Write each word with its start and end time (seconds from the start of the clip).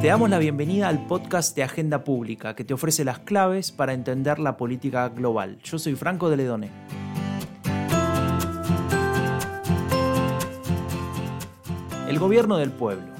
Te 0.00 0.06
damos 0.06 0.28
la 0.28 0.38
bienvenida 0.38 0.88
al 0.88 1.06
podcast 1.06 1.56
de 1.56 1.62
Agenda 1.62 2.04
Pública 2.04 2.54
que 2.54 2.62
te 2.62 2.74
ofrece 2.74 3.06
las 3.06 3.20
claves 3.20 3.72
para 3.72 3.94
entender 3.94 4.38
la 4.38 4.58
política 4.58 5.08
global. 5.08 5.58
Yo 5.62 5.78
soy 5.78 5.94
Franco 5.94 6.28
de 6.28 6.36
Ledone. 6.36 6.70
El 12.06 12.18
gobierno 12.18 12.58
del 12.58 12.70
pueblo. 12.70 13.14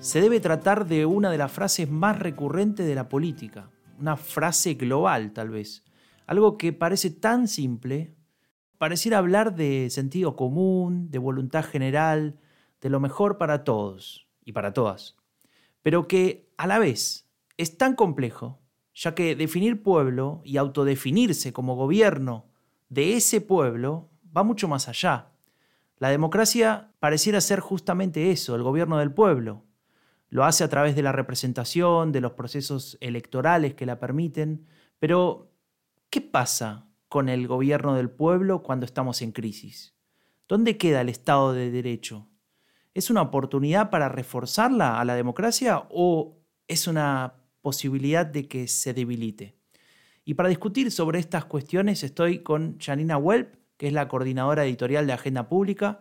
Se 0.00 0.22
debe 0.22 0.40
tratar 0.40 0.86
de 0.86 1.04
una 1.04 1.30
de 1.30 1.36
las 1.36 1.52
frases 1.52 1.90
más 1.90 2.18
recurrentes 2.18 2.86
de 2.86 2.94
la 2.94 3.10
política, 3.10 3.68
una 4.00 4.16
frase 4.16 4.74
global 4.74 5.32
tal 5.32 5.50
vez, 5.50 5.84
algo 6.26 6.56
que 6.56 6.72
parece 6.72 7.10
tan 7.10 7.48
simple, 7.48 8.14
pareciera 8.78 9.18
hablar 9.18 9.54
de 9.54 9.90
sentido 9.90 10.36
común, 10.36 11.10
de 11.10 11.18
voluntad 11.18 11.64
general, 11.64 12.38
de 12.80 12.88
lo 12.88 13.00
mejor 13.00 13.36
para 13.36 13.64
todos 13.64 14.28
y 14.44 14.52
para 14.52 14.72
todas, 14.72 15.16
pero 15.82 16.08
que 16.08 16.48
a 16.56 16.66
la 16.66 16.78
vez 16.78 17.28
es 17.56 17.76
tan 17.76 17.94
complejo, 17.94 18.60
ya 18.94 19.14
que 19.14 19.36
definir 19.36 19.82
pueblo 19.82 20.40
y 20.44 20.56
autodefinirse 20.56 21.52
como 21.52 21.76
gobierno 21.76 22.46
de 22.88 23.14
ese 23.14 23.40
pueblo 23.40 24.10
va 24.36 24.42
mucho 24.42 24.68
más 24.68 24.88
allá. 24.88 25.32
La 25.98 26.10
democracia 26.10 26.92
pareciera 27.00 27.40
ser 27.40 27.60
justamente 27.60 28.30
eso, 28.30 28.54
el 28.54 28.62
gobierno 28.62 28.98
del 28.98 29.12
pueblo. 29.12 29.64
Lo 30.30 30.44
hace 30.44 30.62
a 30.62 30.68
través 30.68 30.94
de 30.94 31.02
la 31.02 31.12
representación, 31.12 32.12
de 32.12 32.20
los 32.20 32.32
procesos 32.32 32.96
electorales 33.00 33.74
que 33.74 33.86
la 33.86 33.98
permiten, 33.98 34.66
pero 34.98 35.50
¿qué 36.10 36.20
pasa 36.20 36.87
con 37.08 37.28
el 37.28 37.46
gobierno 37.46 37.94
del 37.94 38.10
pueblo 38.10 38.62
cuando 38.62 38.86
estamos 38.86 39.22
en 39.22 39.32
crisis? 39.32 39.94
¿Dónde 40.46 40.76
queda 40.76 41.00
el 41.00 41.08
Estado 41.08 41.52
de 41.52 41.70
Derecho? 41.70 42.28
¿Es 42.94 43.10
una 43.10 43.22
oportunidad 43.22 43.90
para 43.90 44.08
reforzarla 44.08 44.98
a 44.98 45.04
la 45.04 45.14
democracia 45.14 45.86
o 45.90 46.38
es 46.66 46.86
una 46.86 47.34
posibilidad 47.60 48.26
de 48.26 48.48
que 48.48 48.66
se 48.66 48.94
debilite? 48.94 49.56
Y 50.24 50.34
para 50.34 50.48
discutir 50.48 50.90
sobre 50.90 51.18
estas 51.18 51.44
cuestiones 51.44 52.02
estoy 52.02 52.40
con 52.40 52.78
Janina 52.78 53.16
Welp, 53.16 53.54
que 53.78 53.86
es 53.86 53.92
la 53.92 54.08
coordinadora 54.08 54.64
editorial 54.64 55.06
de 55.06 55.14
Agenda 55.14 55.48
Pública. 55.48 56.00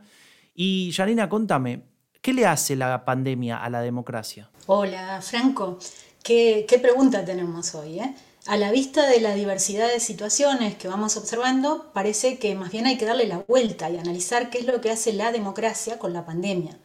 Y 0.53 0.91
Janina, 0.93 1.29
contame, 1.29 1.83
¿qué 2.21 2.33
le 2.33 2.45
hace 2.45 2.75
la 2.75 3.05
pandemia 3.05 3.57
a 3.57 3.69
la 3.69 3.81
democracia? 3.81 4.49
Hola, 4.65 5.21
Franco. 5.21 5.79
Qué, 6.23 6.65
pregunta 6.81 7.23
tenemos 7.23 7.73
hoy. 7.75 7.99
Eh? 7.99 8.15
A 8.47 8.55
la 8.55 8.71
vista 8.71 9.05
de 9.05 9.19
la 9.19 9.35
diversidad 9.35 9.89
de 9.89 9.99
situaciones 9.99 10.77
que 10.77 10.87
vamos 10.87 11.17
observando, 11.17 11.91
parece 11.91 12.39
que 12.39 12.55
más 12.55 12.71
bien 12.71 12.85
hay 12.85 12.97
que 12.97 13.03
darle 13.03 13.27
la 13.27 13.43
vuelta 13.45 13.89
y 13.89 13.97
analizar 13.97 14.49
qué 14.49 14.59
es 14.59 14.65
lo 14.65 14.79
que 14.79 14.89
hace 14.89 15.11
la 15.11 15.33
democracia 15.33 15.99
con 15.99 16.13
la 16.13 16.25
pandemia. 16.25 16.79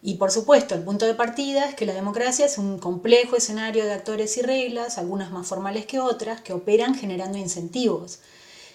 Y 0.00 0.14
por 0.14 0.30
supuesto, 0.30 0.76
el 0.76 0.84
punto 0.84 1.04
de 1.04 1.14
partida 1.14 1.68
es 1.68 1.74
que 1.74 1.86
la 1.86 1.92
democracia 1.92 2.46
es 2.46 2.56
un 2.56 2.78
complejo 2.78 3.34
escenario 3.34 3.84
de 3.84 3.94
actores 3.94 4.36
y 4.36 4.42
reglas, 4.42 4.96
algunas 4.96 5.32
más 5.32 5.48
formales 5.48 5.86
que 5.86 5.98
otras, 5.98 6.40
que 6.40 6.52
operan 6.52 6.94
generando 6.94 7.36
incentivos. 7.36 8.20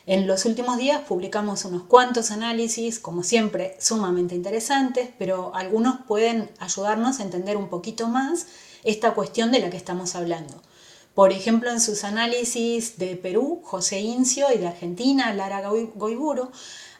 En 0.05 0.27
los 0.27 0.43
últimos 0.43 0.77
días 0.77 1.03
publicamos 1.07 1.63
unos 1.63 1.83
cuantos 1.83 2.31
análisis, 2.31 2.99
como 2.99 3.23
siempre, 3.23 3.77
sumamente 3.79 4.35
interesantes, 4.35 5.11
pero 5.17 5.55
algunos 5.55 6.01
pueden 6.05 6.49
ayudarnos 6.59 7.21
a 7.21 7.23
entender 7.23 7.55
un 7.55 7.69
poquito 7.69 8.09
más 8.09 8.47
esta 8.83 9.13
cuestión 9.13 9.49
de 9.53 9.59
la 9.59 9.69
que 9.69 9.77
estamos 9.77 10.13
hablando. 10.15 10.61
Por 11.17 11.33
ejemplo, 11.33 11.71
en 11.71 11.81
sus 11.81 12.03
análisis 12.03 12.99
de 12.99 13.15
Perú, 13.15 13.61
José 13.63 14.01
Incio, 14.01 14.45
y 14.53 14.59
de 14.59 14.67
Argentina, 14.67 15.33
Lara 15.33 15.67
Goiburo, 15.67 16.51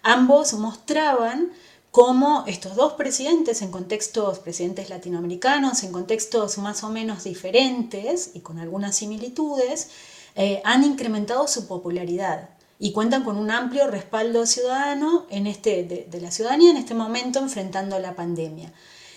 ambos 0.02 0.54
mostraban 0.54 1.52
cómo 1.92 2.44
estos 2.48 2.76
dos 2.76 2.94
presidentes, 2.94 3.62
en 3.62 3.70
contextos, 3.70 4.40
presidentes 4.40 4.90
latinoamericanos, 4.90 5.84
en 5.84 5.92
contextos 5.92 6.58
más 6.58 6.84
o 6.84 6.90
menos 6.90 7.26
diferentes 7.26 8.32
y 8.34 8.40
con 8.40 8.58
algunas 8.58 8.96
similitudes, 8.96 9.92
eh, 10.34 10.64
han 10.66 10.84
incrementado 10.84 11.48
su 11.48 11.68
popularidad 11.68 12.50
y 12.80 12.94
cuentan 12.94 13.24
con 13.24 13.38
un 13.38 13.52
amplio 13.52 13.86
respaldo 13.86 14.48
ciudadano 14.48 15.28
en 15.30 15.46
este, 15.46 15.84
de, 15.84 16.22
la 16.22 16.32
ciudadanía 16.32 16.72
en 16.72 16.78
este 16.78 16.96
momento 16.96 17.38
enfrentando 17.38 18.00
la 18.00 18.16
pandemia. 18.16 18.74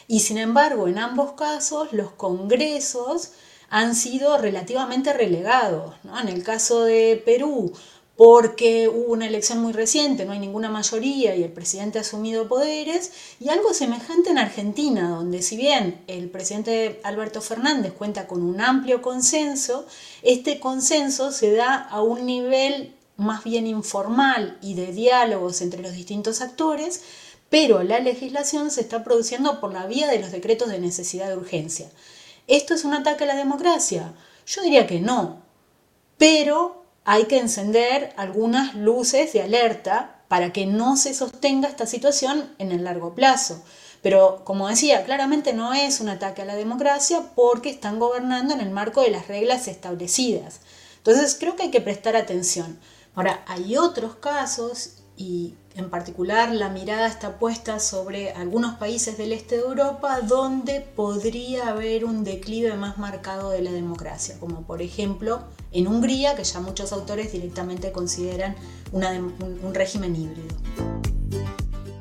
Y 0.08 0.20
sin 0.20 0.36
embargo, 0.36 0.88
en 0.88 0.98
ambos 0.98 1.32
casos, 1.32 1.90
los 1.94 2.10
congresos 2.10 3.30
han 3.70 3.94
sido 3.94 4.36
relativamente 4.36 5.12
relegados. 5.12 5.94
En 6.20 6.28
el 6.28 6.42
caso 6.42 6.84
de 6.84 7.22
Perú, 7.24 7.72
porque 8.16 8.88
hubo 8.88 9.12
una 9.12 9.26
elección 9.26 9.60
muy 9.60 9.72
reciente, 9.72 10.26
no 10.26 10.32
hay 10.32 10.40
ninguna 10.40 10.68
mayoría 10.68 11.34
y 11.36 11.42
el 11.42 11.52
presidente 11.52 11.96
ha 11.96 12.02
asumido 12.02 12.48
poderes, 12.48 13.12
y 13.40 13.48
algo 13.48 13.72
semejante 13.72 14.28
en 14.28 14.36
Argentina, 14.36 15.08
donde 15.08 15.40
si 15.40 15.56
bien 15.56 16.02
el 16.06 16.28
presidente 16.28 17.00
Alberto 17.02 17.40
Fernández 17.40 17.94
cuenta 17.94 18.26
con 18.26 18.42
un 18.42 18.60
amplio 18.60 19.00
consenso, 19.00 19.86
este 20.20 20.60
consenso 20.60 21.32
se 21.32 21.52
da 21.52 21.76
a 21.76 22.02
un 22.02 22.26
nivel 22.26 22.92
más 23.16 23.44
bien 23.44 23.66
informal 23.66 24.58
y 24.60 24.74
de 24.74 24.92
diálogos 24.92 25.62
entre 25.62 25.80
los 25.80 25.92
distintos 25.92 26.42
actores, 26.42 27.02
pero 27.48 27.82
la 27.82 28.00
legislación 28.00 28.70
se 28.70 28.82
está 28.82 29.02
produciendo 29.02 29.60
por 29.60 29.72
la 29.72 29.86
vía 29.86 30.08
de 30.08 30.18
los 30.18 30.30
decretos 30.30 30.68
de 30.68 30.78
necesidad 30.78 31.28
de 31.28 31.36
urgencia. 31.36 31.88
¿Esto 32.50 32.74
es 32.74 32.84
un 32.84 32.94
ataque 32.94 33.22
a 33.22 33.28
la 33.28 33.36
democracia? 33.36 34.12
Yo 34.44 34.62
diría 34.62 34.84
que 34.88 34.98
no, 34.98 35.40
pero 36.18 36.84
hay 37.04 37.26
que 37.26 37.38
encender 37.38 38.12
algunas 38.16 38.74
luces 38.74 39.32
de 39.32 39.42
alerta 39.42 40.24
para 40.26 40.52
que 40.52 40.66
no 40.66 40.96
se 40.96 41.14
sostenga 41.14 41.68
esta 41.68 41.86
situación 41.86 42.52
en 42.58 42.72
el 42.72 42.82
largo 42.82 43.14
plazo. 43.14 43.62
Pero, 44.02 44.42
como 44.44 44.66
decía, 44.66 45.04
claramente 45.04 45.52
no 45.52 45.74
es 45.74 46.00
un 46.00 46.08
ataque 46.08 46.42
a 46.42 46.44
la 46.44 46.56
democracia 46.56 47.22
porque 47.36 47.70
están 47.70 48.00
gobernando 48.00 48.52
en 48.52 48.60
el 48.60 48.70
marco 48.70 49.02
de 49.02 49.10
las 49.10 49.28
reglas 49.28 49.68
establecidas. 49.68 50.58
Entonces, 50.96 51.36
creo 51.38 51.54
que 51.54 51.62
hay 51.62 51.70
que 51.70 51.80
prestar 51.80 52.16
atención. 52.16 52.80
Ahora, 53.14 53.44
hay 53.46 53.76
otros 53.76 54.16
casos 54.16 55.04
y 55.16 55.54
en 55.76 55.90
particular 55.90 56.52
la 56.52 56.68
mirada 56.68 57.06
está 57.06 57.38
puesta 57.38 57.78
sobre 57.78 58.32
algunos 58.32 58.76
países 58.76 59.16
del 59.16 59.32
este 59.32 59.56
de 59.56 59.62
Europa 59.62 60.20
donde 60.20 60.80
podría 60.80 61.68
haber 61.68 62.04
un 62.04 62.24
declive 62.24 62.74
más 62.74 62.98
marcado 62.98 63.50
de 63.50 63.62
la 63.62 63.70
democracia, 63.70 64.36
como 64.40 64.62
por 64.62 64.82
ejemplo 64.82 65.42
en 65.72 65.86
Hungría, 65.86 66.34
que 66.34 66.44
ya 66.44 66.60
muchos 66.60 66.92
autores 66.92 67.32
directamente 67.32 67.92
consideran 67.92 68.56
un 68.92 69.74
régimen 69.74 70.16
híbrido. 70.16 70.54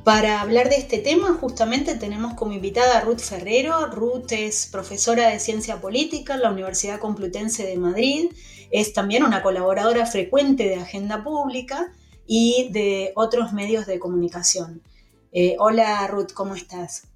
Para 0.04 0.42
hablar 0.42 0.70
de 0.70 0.78
este 0.78 0.98
tema, 0.98 1.38
justamente 1.40 1.94
tenemos 1.94 2.34
como 2.34 2.54
invitada 2.54 2.98
a 2.98 3.02
Ruth 3.02 3.20
Ferrero. 3.20 3.86
Ruth 3.88 4.32
es 4.32 4.68
profesora 4.72 5.30
de 5.30 5.40
Ciencia 5.40 5.80
Política 5.80 6.34
en 6.34 6.42
la 6.42 6.52
Universidad 6.52 7.00
Complutense 7.00 7.68
de 7.68 7.78
Madrid 7.78 8.32
es 8.72 8.94
también 8.94 9.24
una 9.24 9.42
colaboradora 9.42 10.06
frecuente 10.06 10.66
de 10.66 10.76
Agenda 10.76 11.24
Pública 11.24 11.92
y 12.32 12.70
de 12.72 13.12
otros 13.16 13.54
medios 13.54 13.88
de 13.88 13.98
comunicación. 13.98 14.84
Eh, 15.32 15.56
hola 15.58 16.06
Ruth, 16.06 16.32
¿cómo 16.32 16.54
estás? 16.54 17.08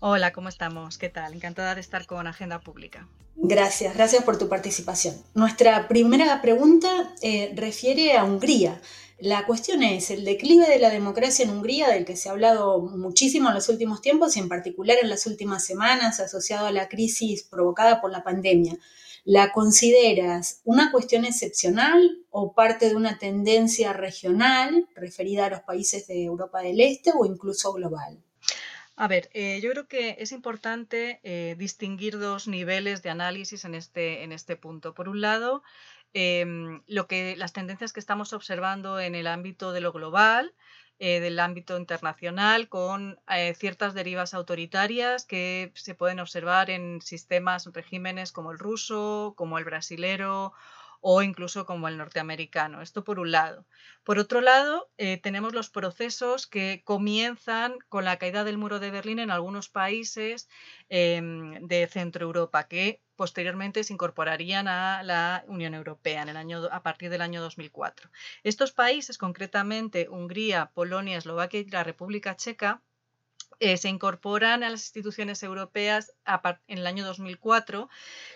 Hola, 0.00 0.32
¿cómo 0.32 0.48
estamos? 0.48 0.96
¿Qué 0.96 1.10
tal? 1.10 1.34
Encantada 1.34 1.74
de 1.74 1.82
estar 1.82 2.06
con 2.06 2.26
Agenda 2.26 2.60
Pública. 2.60 3.06
Gracias, 3.36 3.94
gracias 3.94 4.24
por 4.24 4.38
tu 4.38 4.48
participación. 4.48 5.16
Nuestra 5.34 5.86
primera 5.86 6.40
pregunta 6.40 7.14
eh, 7.20 7.52
refiere 7.54 8.16
a 8.16 8.24
Hungría. 8.24 8.80
La 9.18 9.44
cuestión 9.44 9.82
es 9.82 10.10
el 10.10 10.24
declive 10.24 10.66
de 10.66 10.78
la 10.78 10.88
democracia 10.88 11.44
en 11.44 11.50
Hungría, 11.50 11.88
del 11.88 12.06
que 12.06 12.16
se 12.16 12.30
ha 12.30 12.32
hablado 12.32 12.80
muchísimo 12.80 13.50
en 13.50 13.54
los 13.54 13.68
últimos 13.68 14.00
tiempos 14.00 14.34
y 14.36 14.40
en 14.40 14.48
particular 14.48 14.96
en 15.02 15.10
las 15.10 15.26
últimas 15.26 15.62
semanas, 15.62 16.20
asociado 16.20 16.66
a 16.66 16.72
la 16.72 16.88
crisis 16.88 17.42
provocada 17.42 18.00
por 18.00 18.10
la 18.10 18.24
pandemia. 18.24 18.78
¿La 19.24 19.52
consideras 19.52 20.60
una 20.64 20.92
cuestión 20.92 21.24
excepcional 21.24 22.18
o 22.30 22.52
parte 22.52 22.90
de 22.90 22.94
una 22.94 23.18
tendencia 23.18 23.94
regional 23.94 24.86
referida 24.94 25.46
a 25.46 25.50
los 25.50 25.60
países 25.60 26.06
de 26.06 26.24
Europa 26.24 26.60
del 26.60 26.80
Este 26.80 27.10
o 27.16 27.24
incluso 27.24 27.72
global? 27.72 28.22
A 28.96 29.08
ver, 29.08 29.30
eh, 29.32 29.60
yo 29.62 29.70
creo 29.70 29.88
que 29.88 30.16
es 30.18 30.30
importante 30.30 31.20
eh, 31.24 31.56
distinguir 31.58 32.18
dos 32.18 32.46
niveles 32.46 33.02
de 33.02 33.10
análisis 33.10 33.64
en 33.64 33.74
este, 33.74 34.22
en 34.24 34.30
este 34.30 34.56
punto. 34.56 34.94
Por 34.94 35.08
un 35.08 35.20
lado, 35.22 35.62
em, 36.12 36.82
lo 36.86 37.08
que, 37.08 37.34
las 37.36 37.52
tendencias 37.54 37.92
que 37.92 38.00
estamos 38.00 38.34
observando 38.34 39.00
en 39.00 39.14
el 39.14 39.26
ámbito 39.26 39.72
de 39.72 39.80
lo 39.80 39.92
global, 39.92 40.54
eh, 40.98 41.20
del 41.20 41.40
ámbito 41.40 41.76
internacional 41.76 42.68
con 42.68 43.18
eh, 43.28 43.54
ciertas 43.54 43.94
derivas 43.94 44.34
autoritarias 44.34 45.24
que 45.24 45.72
se 45.74 45.94
pueden 45.94 46.20
observar 46.20 46.70
en 46.70 47.00
sistemas, 47.02 47.66
regímenes 47.72 48.30
como 48.32 48.52
el 48.52 48.58
ruso, 48.58 49.34
como 49.36 49.58
el 49.58 49.64
brasilero 49.64 50.52
o 51.06 51.20
incluso 51.20 51.66
como 51.66 51.86
el 51.86 51.98
norteamericano. 51.98 52.80
Esto 52.80 53.04
por 53.04 53.20
un 53.20 53.30
lado. 53.30 53.66
Por 54.04 54.18
otro 54.18 54.40
lado, 54.40 54.90
eh, 54.96 55.18
tenemos 55.18 55.52
los 55.52 55.68
procesos 55.68 56.46
que 56.46 56.80
comienzan 56.82 57.76
con 57.90 58.06
la 58.06 58.16
caída 58.16 58.42
del 58.42 58.56
muro 58.56 58.80
de 58.80 58.90
Berlín 58.90 59.18
en 59.18 59.30
algunos 59.30 59.68
países 59.68 60.48
em, 60.88 61.66
de 61.66 61.86
Centro 61.88 62.24
Europa, 62.24 62.68
que 62.68 63.02
posteriormente 63.16 63.84
se 63.84 63.92
incorporarían 63.92 64.66
a 64.66 65.02
la 65.02 65.44
Unión 65.46 65.74
Europea 65.74 66.22
en 66.22 66.30
el 66.30 66.38
año, 66.38 66.68
a 66.72 66.82
partir 66.82 67.10
del 67.10 67.20
año 67.20 67.42
2004. 67.42 68.10
Estos 68.42 68.72
países, 68.72 69.18
concretamente 69.18 70.08
Hungría, 70.08 70.70
Polonia, 70.72 71.18
Eslovaquia 71.18 71.60
y 71.60 71.68
la 71.68 71.84
República 71.84 72.34
Checa, 72.34 72.82
eh, 73.64 73.78
se 73.78 73.88
incorporan 73.88 74.62
a 74.62 74.68
las 74.68 74.82
instituciones 74.82 75.42
europeas 75.42 76.12
en 76.68 76.78
el 76.78 76.86
año 76.86 77.02
2004 77.06 77.88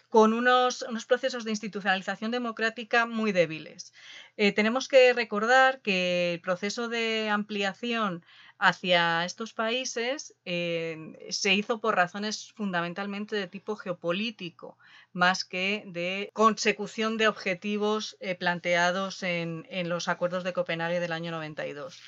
con 0.09 0.33
unos, 0.33 0.81
unos 0.89 1.05
procesos 1.05 1.45
de 1.45 1.51
institucionalización 1.51 2.31
democrática 2.31 3.05
muy 3.05 3.33
débiles. 3.33 3.93
Eh, 4.39 4.53
tenemos 4.53 4.89
que 4.89 5.13
recordar 5.13 5.83
que 5.83 6.33
el 6.33 6.41
proceso 6.41 6.89
de 6.89 7.29
ampliación 7.29 8.25
hacia 8.59 9.27
estos 9.27 9.53
países 9.53 10.35
eh, 10.47 10.97
se 11.29 11.53
hizo 11.53 11.79
por 11.83 11.95
razones 11.95 12.51
fundamentalmente 12.55 13.37
de 13.37 13.49
tipo 13.49 13.77
geopolítico, 13.77 14.79
más 15.13 15.45
que 15.45 15.85
de 15.89 16.31
consecución 16.33 17.19
de 17.19 17.29
objetivos 17.29 18.17
planteados 18.39 19.23
en, 19.23 19.67
en 19.69 19.91
los 19.91 20.09
acuerdos 20.09 20.43
de 20.43 20.55
Copenhague 20.55 21.01
del 21.01 21.13
año 21.13 21.33
92. 21.33 22.01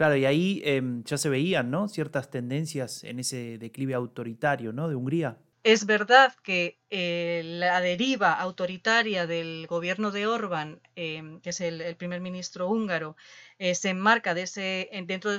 Claro, 0.00 0.16
y 0.16 0.24
ahí 0.24 0.62
em, 0.64 1.04
ya 1.04 1.18
se 1.18 1.28
veían 1.28 1.70
¿no? 1.70 1.86
ciertas 1.86 2.30
tendencias 2.30 3.04
en 3.04 3.18
ese 3.18 3.58
declive 3.58 3.92
autoritario 3.92 4.72
¿no? 4.72 4.88
de 4.88 4.94
Hungría. 4.94 5.36
Es 5.62 5.84
verdad 5.84 6.34
que 6.42 6.78
eh, 6.88 7.42
la 7.44 7.82
deriva 7.82 8.32
autoritaria 8.32 9.26
del 9.26 9.66
gobierno 9.66 10.10
de 10.10 10.26
Orbán, 10.26 10.80
em, 10.96 11.38
que 11.42 11.50
es 11.50 11.60
el, 11.60 11.96
primer 11.96 12.22
ministro 12.22 12.66
húngaro, 12.66 13.14
eh, 13.58 13.74
se 13.74 13.90
enmarca 13.90 14.32
dentro 14.32 15.30
de 15.30 15.36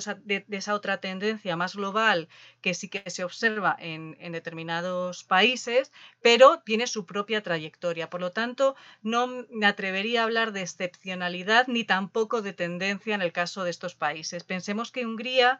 esa, 0.51 0.75
otra 0.75 0.99
tendencia 1.01 1.55
más 1.55 1.75
global 1.75 2.29
que 2.61 2.75
sí 2.75 2.87
que 2.87 3.09
se 3.09 3.23
observa 3.23 3.75
en, 3.79 4.15
determinados 4.31 5.23
países, 5.23 5.91
pero 6.21 6.59
tiene 6.59 6.85
su 6.85 7.07
propia 7.07 7.41
trayectoria. 7.41 8.09
Por 8.11 8.21
lo 8.21 8.31
tanto, 8.31 8.75
no 9.01 9.25
me 9.49 9.65
atrevería 9.65 10.21
a 10.21 10.25
hablar 10.25 10.51
de 10.51 10.61
excepcionalidad 10.61 11.65
ni 11.67 11.83
tampoco 11.83 12.43
de 12.43 12.53
tendencia 12.53 13.15
en 13.15 13.23
el 13.23 13.31
caso 13.31 13.63
de 13.63 13.71
estos 13.71 13.95
países. 13.95 14.43
Pensemos 14.43 14.91
que 14.91 15.05
Hungría 15.05 15.59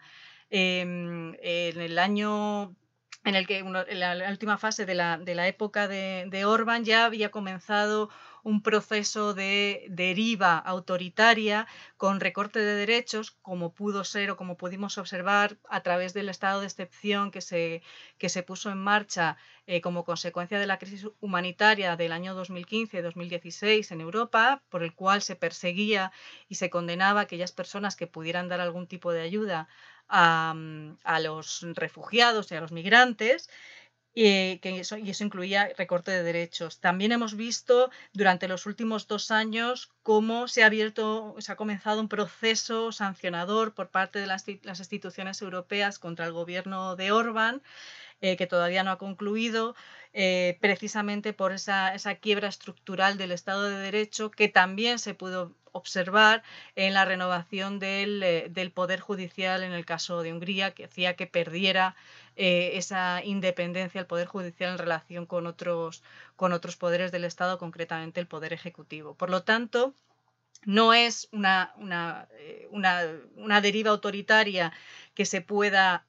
em, 0.51 1.33
en 1.41 1.81
el 1.81 1.97
año 1.97 2.75
en 3.23 3.35
el 3.35 3.47
que 3.47 3.59
en 3.59 3.99
la, 3.99 4.29
última 4.29 4.57
fase 4.57 4.85
de 4.85 4.95
la, 4.95 5.17
de 5.17 5.35
la 5.35 5.47
época 5.47 5.87
de, 5.87 6.25
de, 6.27 6.45
Orban 6.45 6.83
ya 6.83 7.05
había 7.05 7.29
comenzado 7.31 8.09
un 8.43 8.61
proceso 8.61 9.33
de 9.33 9.85
deriva 9.89 10.57
autoritaria 10.57 11.67
con 11.97 12.19
recorte 12.19 12.59
de 12.59 12.75
derechos, 12.75 13.31
como 13.41 13.73
pudo 13.73 14.03
ser 14.03 14.31
o 14.31 14.37
como 14.37 14.57
pudimos 14.57 14.97
observar 14.97 15.57
a 15.69 15.81
través 15.81 16.13
del 16.13 16.29
estado 16.29 16.61
de 16.61 16.67
excepción 16.67 17.31
que 17.31 17.41
se, 17.41 17.81
que 18.17 18.29
se 18.29 18.43
puso 18.43 18.69
en 18.71 18.77
marcha 18.77 19.37
eh, 19.67 19.81
como 19.81 20.03
consecuencia 20.03 20.59
de 20.59 20.67
la 20.67 20.79
crisis 20.79 21.07
humanitaria 21.19 21.95
del 21.95 22.11
año 22.11 22.35
2015-2016 22.35 23.91
en 23.91 24.01
Europa, 24.01 24.63
por 24.69 24.83
el 24.83 24.93
cual 24.93 25.21
se 25.21 25.35
perseguía 25.35 26.11
y 26.49 26.55
se 26.55 26.69
condenaba 26.69 27.21
a 27.21 27.23
aquellas 27.23 27.51
personas 27.51 27.95
que 27.95 28.07
pudieran 28.07 28.49
dar 28.49 28.59
algún 28.59 28.87
tipo 28.87 29.11
de 29.11 29.21
ayuda 29.21 29.67
a, 30.11 31.19
los 31.21 31.65
refugiados 31.73 32.51
y 32.51 32.55
a 32.55 32.61
los 32.61 32.71
migrantes. 32.71 33.49
Y, 34.13 34.57
que 34.57 34.81
eso, 34.81 34.97
incluía 34.97 35.69
recorte 35.77 36.11
de 36.11 36.23
derechos. 36.23 36.81
También 36.81 37.13
hemos 37.13 37.35
visto 37.35 37.89
durante 38.11 38.49
los 38.49 38.65
últimos 38.65 39.07
dos 39.07 39.31
años 39.31 39.89
cómo 40.03 40.49
se 40.49 40.63
ha 40.63 40.65
abierto, 40.65 41.35
se 41.39 41.51
ha 41.51 41.55
comenzado 41.55 42.01
un 42.01 42.09
proceso 42.09 42.91
sancionador 42.91 43.73
por 43.73 43.89
parte 43.89 44.19
de 44.19 44.27
las, 44.27 44.47
instituciones 44.47 45.41
europeas 45.41 45.97
contra 45.97 46.25
el 46.25 46.33
gobierno 46.33 46.97
de 46.97 47.13
Orbán, 47.13 47.61
eh, 48.21 48.37
que 48.37 48.45
todavía 48.45 48.83
no 48.83 48.91
ha 48.91 48.99
concluido, 48.99 49.75
eh, 50.13 50.59
precisamente 50.61 51.33
por 51.33 51.53
esa, 51.53 51.95
esa, 51.95 52.13
quiebra 52.15 52.49
estructural 52.49 53.17
del 53.17 53.31
Estado 53.31 53.63
de 53.63 53.77
Derecho 53.77 54.29
que 54.29 54.47
también 54.47 54.99
se 54.99 55.15
pudo 55.15 55.55
observar 55.71 56.43
en 56.75 56.93
la 56.93 57.03
renovación 57.03 57.79
del, 57.79 58.21
eh, 58.21 58.47
del, 58.51 58.71
Poder 58.71 58.99
Judicial 58.99 59.63
en 59.63 59.71
el 59.71 59.85
caso 59.85 60.21
de 60.21 60.33
Hungría, 60.33 60.71
que 60.71 60.85
hacía 60.85 61.15
que 61.15 61.25
perdiera 61.25 61.95
esa 62.35 63.23
independencia 63.23 63.99
el 63.99 64.07
Poder 64.07 64.27
Judicial 64.27 64.71
en 64.71 64.77
relación 64.77 65.25
con 65.25 65.47
otros, 65.47 66.03
con 66.35 66.53
otros 66.53 66.75
poderes 66.77 67.11
del 67.11 67.23
Estado, 67.25 67.57
concretamente 67.57 68.19
el 68.19 68.27
Poder 68.27 68.53
Ejecutivo. 68.53 69.15
Por 69.15 69.29
lo 69.29 69.43
tanto, 69.43 69.95
no 70.65 70.93
es 70.93 71.27
una, 71.31 71.73
una, 71.77 72.27
una, 72.69 73.01
una 73.35 73.61
deriva 73.61 73.91
autoritaria 73.91 74.71
que 75.15 75.25
se 75.25 75.41
pueda 75.41 76.05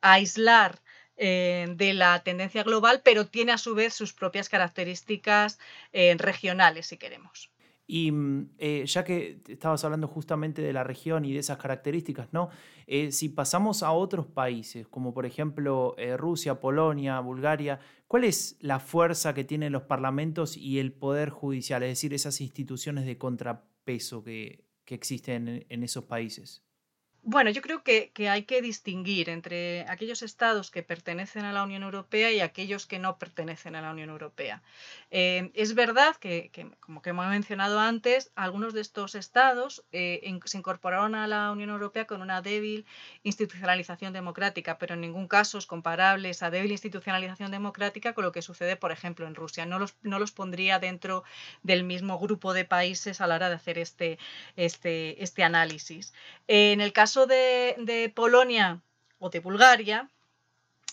aislar 0.00 0.80
de 1.16 1.92
la 1.94 2.22
tendencia 2.22 2.62
global, 2.62 3.00
pero 3.02 3.26
tiene 3.26 3.52
a 3.52 3.58
su 3.58 3.74
vez 3.74 3.94
sus 3.94 4.12
propias 4.12 4.48
características 4.48 5.58
regionales, 5.92 6.86
si 6.86 6.98
queremos. 6.98 7.50
Y 7.86 8.10
mm, 8.10 8.50
eh, 8.58 8.84
ya 8.86 9.04
que 9.04 9.40
estabas 9.48 9.84
hablando 9.84 10.08
justamente 10.08 10.60
de 10.62 10.72
la 10.72 10.84
región 10.84 11.24
y 11.24 11.32
de 11.32 11.38
esas 11.38 11.58
características, 11.58 12.32
¿no? 12.32 12.50
Eh, 12.86 13.12
si 13.12 13.28
pasamos 13.28 13.82
a 13.82 13.92
otros 13.92 14.26
países, 14.26 14.88
como 14.88 15.14
por 15.14 15.26
ejemplo 15.26 15.94
eh, 15.96 16.16
Rusia, 16.16 16.60
Polonia, 16.60 17.20
Bulgaria, 17.20 17.78
¿cuál 18.08 18.24
es 18.24 18.56
la 18.60 18.80
fuerza 18.80 19.34
que 19.34 19.44
tienen 19.44 19.72
los 19.72 19.82
parlamentos 19.82 20.56
y 20.56 20.78
el 20.80 20.92
poder 20.92 21.30
judicial, 21.30 21.82
es 21.82 21.90
decir, 21.90 22.12
esas 22.12 22.40
instituciones 22.40 23.06
de 23.06 23.18
contrapeso 23.18 24.22
que, 24.22 24.64
existen 24.88 25.66
en 25.68 25.82
esos 25.82 26.04
países? 26.04 26.62
Bueno, 27.28 27.50
yo 27.50 27.60
creo 27.60 27.82
que, 27.82 28.12
hay 28.30 28.44
que 28.44 28.62
distinguir 28.62 29.28
entre 29.30 29.84
aquellos 29.88 30.22
estados 30.22 30.70
que 30.70 30.84
pertenecen 30.84 31.44
a 31.44 31.52
la 31.52 31.64
Unión 31.64 31.82
Europea 31.82 32.30
y 32.30 32.38
aquellos 32.38 32.86
que 32.86 33.00
no 33.00 33.18
pertenecen 33.18 33.74
a 33.74 33.82
la 33.82 33.90
Unión 33.90 34.10
Europea. 34.10 34.62
Eh, 35.10 35.50
es 35.54 35.74
verdad 35.74 36.14
que, 36.14 36.52
como 36.78 37.02
que 37.02 37.10
hemos 37.10 37.26
mencionado 37.26 37.80
antes, 37.80 38.30
algunos 38.36 38.74
de 38.74 38.80
estos 38.80 39.16
estados 39.16 39.84
eh, 39.90 40.38
se 40.44 40.58
incorporaron 40.58 41.16
a 41.16 41.26
la 41.26 41.50
Unión 41.50 41.70
Europea 41.70 42.06
con 42.06 42.22
una 42.22 42.42
débil 42.42 42.86
institucionalización 43.24 44.12
democrática, 44.12 44.78
pero 44.78 44.94
en 44.94 45.00
ningún 45.00 45.26
caso 45.26 45.58
es 45.58 45.66
comparable 45.66 46.30
esa 46.30 46.50
débil 46.50 46.70
institucionalización 46.70 47.50
democrática 47.50 48.14
con 48.14 48.22
lo 48.22 48.30
que 48.30 48.40
sucede, 48.40 48.76
por 48.76 48.92
ejemplo, 48.92 49.26
en 49.26 49.34
Rusia. 49.34 49.66
No 49.66 49.80
los, 49.80 50.30
pondría 50.30 50.78
dentro 50.78 51.24
del 51.64 51.82
mismo 51.82 52.20
grupo 52.20 52.52
de 52.52 52.64
países 52.64 53.20
a 53.20 53.26
la 53.26 53.34
hora 53.34 53.48
de 53.48 53.56
hacer 53.56 53.78
este, 53.78 54.20
este, 54.54 55.20
este 55.24 55.42
análisis. 55.42 56.14
en 56.46 56.80
el 56.80 56.92
caso 56.92 57.15
de, 57.24 58.12
Polonia 58.14 58.82
o 59.18 59.30
de 59.30 59.40
Bulgaria, 59.40 60.10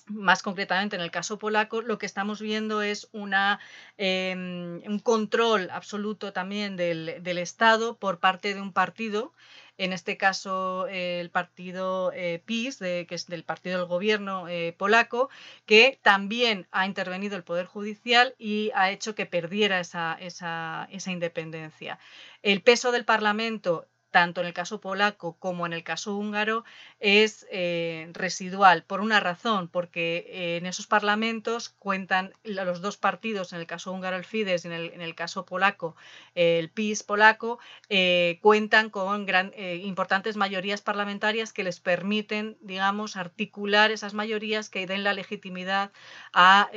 más 0.08 0.42
concretamente 0.42 0.96
en 0.96 1.02
el 1.02 1.12
caso 1.12 1.38
polaco, 1.38 1.82
lo 1.82 1.98
que 1.98 2.06
estamos 2.06 2.40
viendo 2.40 2.82
es 2.82 3.10
una, 3.12 3.60
em, 3.98 4.82
un 4.86 5.00
control 5.00 5.70
absoluto 5.72 6.32
también 6.32 6.78
del, 6.78 7.38
Estado 7.38 7.98
por 7.98 8.20
parte 8.20 8.54
de 8.54 8.62
un 8.62 8.72
partido, 8.72 9.34
en 9.78 9.92
este 9.92 10.18
caso 10.18 10.88
el 10.88 11.30
partido 11.32 12.12
eh, 12.14 12.42
PiS, 12.46 12.78
que 12.78 13.08
es 13.10 13.28
del 13.28 13.44
partido 13.44 13.80
del 13.80 13.88
gobierno 13.88 14.48
eh, 14.48 14.74
polaco, 14.78 15.30
que 15.66 16.00
también 16.04 16.68
ha 16.72 16.86
intervenido 16.86 17.36
el 17.36 17.44
Poder 17.44 17.66
Judicial 17.66 18.36
y 18.38 18.72
ha 18.76 18.92
hecho 18.92 19.16
que 19.16 19.26
perdiera 19.26 19.80
esa, 19.80 20.18
esa 20.20 21.12
independencia. 21.12 21.98
El 22.44 22.62
peso 22.62 22.92
del 22.92 23.06
Parlamento 23.06 23.88
tanto 24.14 24.42
en 24.42 24.48
el 24.48 24.54
caso 24.54 24.80
polaco 24.80 25.38
como 25.40 25.66
en 25.66 25.74
el 25.74 25.84
caso 25.84 26.16
húngaro, 26.16 26.64
es 27.04 27.46
eh, 27.52 28.10
residual. 28.14 28.84
Por 28.86 29.02
una 29.02 29.20
razón, 29.20 29.68
porque 29.68 30.26
eh, 30.30 30.58
en 30.58 30.66
esos 30.66 30.88
parlamentos 30.88 31.68
cuentan 31.68 32.32
los 32.46 32.80
dos 32.80 32.96
partidos, 32.96 33.52
en 33.52 33.60
el 33.60 33.68
caso 33.68 33.92
húngaro 33.92 34.16
el 34.16 34.24
Fidesz 34.24 34.64
y 34.64 34.70
en 34.70 35.02
el, 35.02 35.14
caso 35.14 35.46
polaco 35.46 35.98
el 36.34 36.70
PIS 36.70 37.04
polaco, 37.04 37.60
eh, 37.90 38.40
cuentan 38.42 38.90
con 38.90 39.28
importantes 39.58 40.38
mayorías 40.38 40.82
parlamentarias 40.82 41.52
que 41.52 41.66
les 41.66 41.82
permiten, 41.82 42.58
digamos, 42.62 43.18
articular 43.18 43.92
esas 43.92 44.14
mayorías 44.14 44.70
que 44.70 44.88
den 44.88 45.04
la 45.04 45.14
legitimidad 45.14 45.92
a, 46.32 46.70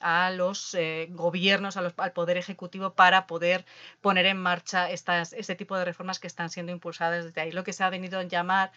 a 0.00 0.30
los 0.30 0.76
gobiernos, 1.08 1.76
al 1.76 1.92
Poder 2.12 2.36
Ejecutivo 2.36 2.94
para 2.94 3.26
poder 3.26 3.64
poner 4.00 4.26
en 4.26 4.40
marcha 4.40 4.88
estas, 4.88 5.32
este 5.32 5.56
tipo 5.56 5.76
de 5.76 5.84
reformas 5.84 6.20
que 6.20 6.28
están 6.28 6.48
siendo 6.48 6.70
impulsadas 6.70 7.24
desde 7.24 7.40
ahí, 7.40 7.50
lo 7.50 7.64
que 7.64 7.72
se 7.72 7.82
ha 7.82 7.90
venido 7.90 8.20
a 8.20 8.22
llamar 8.22 8.70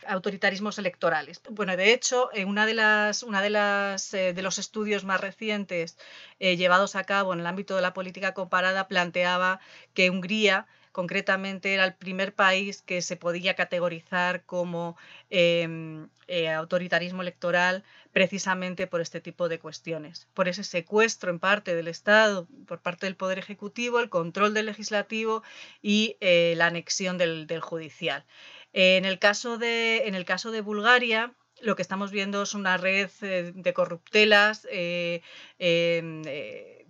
electorales. 0.78 1.42
Bueno, 1.50 1.76
de 1.78 1.94
hecho, 1.94 2.30
en 2.34 2.48
una 2.48 2.66
de 2.66 2.74
las, 2.74 3.24
una 3.24 3.42
de 3.42 3.50
las 3.50 4.14
eh, 4.14 4.34
de 4.34 4.42
los 4.42 4.60
estudios 4.60 5.04
más 5.04 5.22
recientes 5.22 5.98
eh, 6.40 6.58
llevados 6.58 6.96
a 6.96 7.04
cabo 7.04 7.34
en 7.34 7.40
el 7.42 7.48
ámbito 7.48 7.76
de 7.76 7.82
la 7.82 7.94
política 7.94 8.34
comparada 8.34 8.88
planteaba 8.88 9.60
que 9.94 10.10
Hungría 10.10 10.68
concretamente 10.92 11.74
era 11.74 11.86
el 11.86 11.94
primer 11.94 12.34
país 12.34 12.82
que 12.82 13.02
se 13.02 13.16
podía 13.16 13.56
categorizar 13.56 14.44
como 14.46 14.98
em, 15.30 16.10
eh, 16.28 16.50
autoritarismo 16.50 17.22
electoral 17.22 17.84
precisamente 18.12 18.88
por 18.88 19.02
este 19.02 19.22
tipo 19.22 19.48
de 19.48 19.60
cuestiones, 19.60 20.28
por 20.34 20.48
ese 20.50 20.64
secuestro 20.64 21.32
en 21.32 21.40
parte 21.40 21.76
del 21.76 21.88
Estado, 21.88 22.48
por 22.68 22.82
parte 22.82 23.06
del 23.06 23.16
Poder 23.16 23.40
Ejecutivo, 23.40 24.00
el 24.00 24.10
control 24.10 24.54
del 24.54 24.66
legislativo 24.66 25.44
y 25.82 26.18
eh, 26.20 26.54
la 26.58 26.68
anexión 26.68 27.18
del, 27.18 27.48
judicial. 27.62 28.26
En, 28.74 29.06
el 29.06 29.20
caso 29.20 29.58
de, 29.58 30.08
en 30.08 30.16
el 30.16 30.26
caso 30.26 30.52
de 30.52 30.62
Bulgaria, 30.62 31.34
lo 31.62 31.76
que 31.76 31.82
estamos 31.82 32.12
viendo 32.12 32.42
es 32.42 32.54
una 32.54 32.78
red 32.78 33.10
eh, 33.22 33.52
de 33.54 33.74
corruptelas 33.74 34.68
em, 34.72 35.22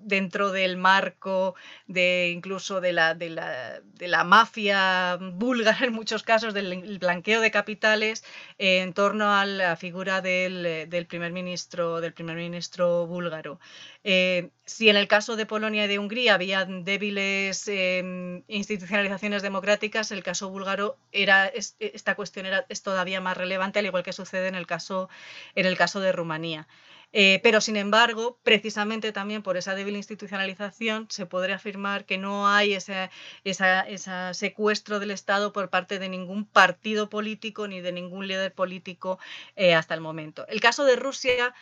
dentro 0.03 0.51
del 0.51 0.77
marco 0.77 1.55
de 1.87 2.31
incluso 2.33 2.81
de 2.81 2.93
la, 2.93 3.13
de 3.13 3.29
la, 3.29 4.23
mafia 4.23 5.17
búlgara 5.19 5.85
en 5.85 5.93
muchos 5.93 6.23
casos, 6.23 6.53
del 6.53 6.99
blanqueo 6.99 7.41
de 7.41 7.51
capitales, 7.51 8.23
en 8.57 8.93
torno 8.93 9.33
a 9.33 9.45
la 9.45 9.75
figura 9.75 10.21
del, 10.21 10.87
primer, 11.07 11.31
ministro, 11.31 12.01
del 12.01 12.13
primer 12.13 12.35
ministro 12.35 13.05
búlgaro. 13.07 13.59
Eh, 14.03 14.49
si 14.65 14.89
en 14.89 14.95
el 14.95 15.07
caso 15.07 15.35
de 15.35 15.45
Polonia 15.45 15.85
y 15.85 15.87
de 15.87 15.99
Hungría 15.99 16.33
había 16.33 16.65
débiles 16.65 17.67
em, 17.67 18.43
institucionalizaciones 18.47 19.43
democráticas, 19.43 20.11
el 20.11 20.23
caso 20.23 20.49
búlgaro 20.49 20.97
era 21.11 21.47
esta 21.47 22.15
cuestión 22.15 22.47
es 22.69 22.81
todavía 22.81 23.21
más 23.21 23.37
relevante, 23.37 23.79
al 23.79 23.85
igual 23.85 24.03
que 24.03 24.13
sucede 24.13 24.47
en 24.47 24.55
el 24.55 24.65
caso, 24.65 25.09
en 25.55 25.65
el 25.65 25.77
caso 25.77 25.99
de 25.99 26.11
Rumanía. 26.11 26.67
Eh, 27.13 27.41
pero, 27.43 27.59
sin 27.59 27.75
embargo, 27.75 28.39
precisamente 28.43 29.11
también 29.11 29.43
por 29.43 29.57
esa 29.57 29.75
débil 29.75 29.97
institucionalización, 29.97 31.07
se 31.09 31.25
podría 31.25 31.55
afirmar 31.55 32.05
que 32.05 32.17
no 32.17 32.47
hay 32.47 32.73
ese 32.73 33.09
secuestro 34.33 34.99
del 34.99 35.11
Estado 35.11 35.51
por 35.51 35.69
parte 35.69 35.99
de 35.99 36.07
ningún 36.09 36.45
partido 36.45 37.09
político 37.09 37.67
ni 37.67 37.81
de 37.81 37.91
ningún 37.91 38.27
líder 38.27 38.53
político 38.53 39.19
eh, 39.55 39.73
hasta 39.73 39.93
el 39.93 40.01
momento. 40.01 40.47
El 40.47 40.61
caso 40.61 40.85
de 40.85 40.95
Rusia 40.95 41.53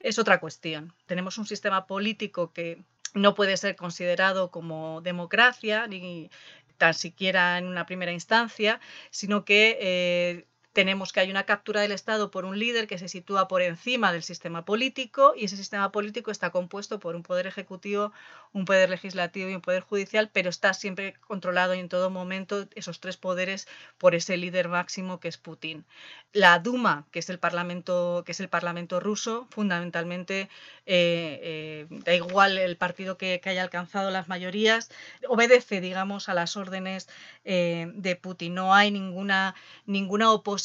es 0.00 0.18
otra 0.18 0.40
cuestión. 0.40 0.92
Tenemos 1.06 1.38
un 1.38 1.46
sistema 1.46 1.86
político 1.86 2.52
que 2.52 2.82
no 3.14 3.34
puede 3.34 3.56
ser 3.56 3.76
considerado 3.76 4.50
como 4.50 5.00
democracia, 5.00 5.86
ni 5.86 6.30
tan 6.76 6.94
siquiera 6.94 7.58
en 7.58 7.66
una 7.66 7.86
primera 7.86 8.12
instancia, 8.12 8.80
sino 9.10 9.44
que 9.44 9.78
eh, 9.80 10.46
tenemos 10.72 11.12
que 11.12 11.20
hay 11.20 11.30
una 11.30 11.44
captura 11.44 11.80
del 11.80 11.92
Estado 11.92 12.30
por 12.30 12.44
un 12.44 12.58
líder 12.58 12.86
que 12.86 12.98
se 12.98 13.08
sitúa 13.08 13.48
por 13.48 13.62
encima 13.62 14.12
del 14.12 14.22
sistema 14.22 14.64
político 14.64 15.34
y 15.36 15.46
ese 15.46 15.56
sistema 15.56 15.90
político 15.90 16.30
está 16.30 16.50
compuesto 16.50 16.98
por 16.98 17.16
un 17.16 17.22
poder 17.22 17.46
ejecutivo, 17.46 18.12
un 18.52 18.64
poder 18.64 18.90
legislativo 18.90 19.48
y 19.48 19.54
un 19.54 19.60
poder 19.60 19.82
judicial, 19.82 20.30
pero 20.32 20.50
está 20.50 20.74
siempre 20.74 21.14
controlado 21.26 21.74
y 21.74 21.80
en 21.80 21.88
todo 21.88 22.10
momento 22.10 22.68
esos 22.74 23.00
tres 23.00 23.16
poderes 23.16 23.66
por 23.98 24.14
ese 24.14 24.36
líder 24.36 24.68
máximo 24.68 25.20
que 25.20 25.28
es 25.28 25.38
Putin. 25.38 25.84
La 26.32 26.58
Duma, 26.58 27.06
que 27.10 27.20
es 27.20 27.30
el 27.30 27.38
parlamento, 27.38 28.22
que 28.26 28.32
es 28.32 28.40
el 28.40 28.48
parlamento 28.48 29.00
ruso, 29.00 29.48
fundamentalmente 29.50 30.48
eh, 30.86 31.40
eh, 31.42 31.86
da 31.90 32.14
igual 32.14 32.58
el 32.58 32.76
partido 32.76 33.16
que, 33.16 33.40
haya 33.48 33.62
alcanzado 33.62 34.10
las 34.10 34.28
mayorías, 34.28 34.90
obedece, 35.26 35.80
digamos, 35.80 36.28
a 36.28 36.34
las 36.34 36.56
órdenes 36.56 37.08
eh, 37.44 37.90
de 37.94 38.14
Putin. 38.14 38.54
No 38.54 38.74
hay 38.74 38.90
ninguna, 38.90 39.54
ninguna 39.86 40.30
oposición 40.30 40.57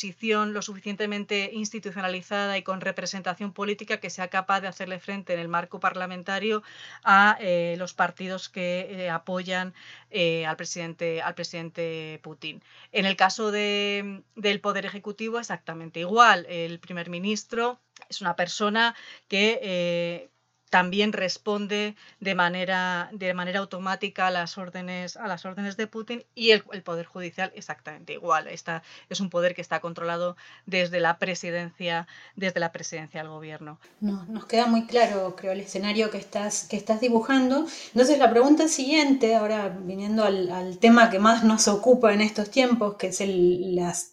lo 0.54 0.62
suficientemente 0.62 1.52
institucionalizada 1.54 2.58
y 2.58 2.64
con 2.64 2.82
representación 2.82 3.54
política 3.54 4.00
que 4.00 4.10
sea 4.10 4.28
capaz 4.30 4.62
de 4.62 4.68
hacerle 4.68 5.00
frente 5.00 5.34
en 5.34 5.40
el 5.40 5.48
marco 5.48 5.80
parlamentario 5.80 6.64
a 7.04 7.38
eh, 7.40 7.76
los 7.78 7.94
partidos 7.94 8.50
que 8.50 8.88
eh, 8.90 9.10
apoyan 9.10 9.74
eh, 10.10 10.46
al, 10.46 10.56
presidente, 10.56 11.22
al 11.22 11.36
presidente 11.36 12.20
Putin. 12.24 12.62
En 12.92 13.06
el 13.06 13.16
caso 13.16 13.52
del 13.52 14.60
Poder 14.62 14.86
Ejecutivo, 14.86 15.40
exactamente 15.40 16.00
igual. 16.00 16.46
El 16.50 16.80
primer 16.80 17.10
ministro 17.10 17.80
es 18.10 18.22
una 18.22 18.36
persona 18.36 18.96
que 19.28 20.30
también 20.74 21.14
responde 21.14 21.96
de 22.20 22.34
manera, 22.34 23.08
de 23.12 23.36
manera 23.36 23.60
automática 23.60 24.26
a 24.26 24.32
las 24.32 24.58
órdenes, 24.58 25.18
a 25.18 25.28
las 25.28 25.46
órdenes 25.46 25.78
de 25.78 25.86
Putin 25.86 26.24
y 26.34 26.50
el, 26.50 26.64
Poder 26.82 27.06
Judicial 27.06 27.52
exactamente 27.56 28.14
igual. 28.14 28.48
Esta 28.48 28.82
es 29.08 29.20
un 29.20 29.30
poder 29.30 29.54
que 29.54 29.62
está 29.62 29.82
controlado 29.82 30.36
desde 30.66 31.00
la 31.00 31.20
presidencia, 31.20 32.08
desde 32.36 32.60
la 32.60 32.72
presidencia 32.72 33.22
del 33.22 33.30
gobierno. 33.30 33.78
No, 34.02 34.26
nos 34.26 34.48
queda 34.48 34.66
muy 34.66 34.88
claro, 34.88 35.36
creo, 35.36 35.52
el 35.52 35.60
escenario 35.60 36.10
que 36.10 36.18
estás, 36.18 36.64
que 36.64 36.76
estás 36.76 37.00
dibujando. 37.00 37.68
Entonces, 37.94 38.18
la 38.18 38.32
pregunta 38.32 38.68
siguiente, 38.68 39.36
ahora 39.36 39.70
viniendo 39.70 40.24
al, 40.24 40.50
al 40.52 40.80
tema 40.80 41.12
que 41.12 41.20
más 41.20 41.44
nos 41.44 41.68
ocupa 41.68 42.16
en 42.16 42.22
estos 42.22 42.50
tiempos, 42.50 42.96
que 42.96 43.10
es 43.10 43.22
el, 43.22 43.76
las 43.76 44.13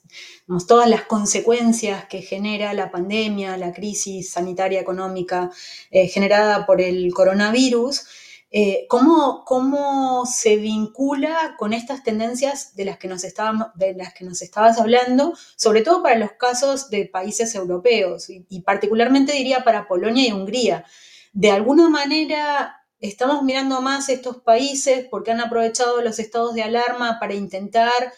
todas 0.67 0.88
las 0.88 1.02
consecuencias 1.02 2.07
que 2.07 2.23
genera 2.23 2.75
la 2.75 2.90
pandemia, 2.90 3.57
la 3.57 3.73
crisis 3.73 4.31
sanitaria 4.33 4.81
económica 4.81 5.50
eh, 5.90 6.09
generada 6.09 6.67
por 6.67 6.81
el 6.81 7.12
coronavirus, 7.14 8.05
eh, 8.52 8.87
¿cómo, 8.88 10.26
se 10.26 10.57
vincula 10.57 11.55
con 11.57 11.73
estas 11.73 12.02
tendencias 12.02 12.75
de 12.75 12.85
las, 12.85 12.99
que 12.99 13.07
nos 13.07 13.23
estábamos, 13.23 13.69
de 13.76 13.95
las 13.95 14.12
que 14.12 14.25
nos 14.25 14.43
estabas 14.43 14.79
hablando, 14.81 15.35
sobre 15.57 15.83
todo 15.83 16.02
para 16.02 16.17
los 16.17 16.33
casos 16.33 16.90
de 16.90 17.07
países 17.07 17.55
europeos 17.55 18.29
y 18.29 18.61
particularmente 18.62 19.33
diría 19.33 19.62
para 19.62 19.87
Polonia 19.87 20.26
y 20.29 20.33
Hungría? 20.33 20.85
De 21.33 21.52
alguna 21.52 21.88
manera 21.88 22.81
estamos 23.00 23.43
mirando 23.43 23.81
más 23.81 24.09
estos 24.09 24.38
países 24.38 25.07
porque 25.11 25.31
han 25.31 25.40
aprovechado 25.40 26.02
los 26.02 26.19
estados 26.19 26.55
de 26.55 26.62
alarma 26.62 27.19
para 27.19 27.35
intentar 27.35 28.12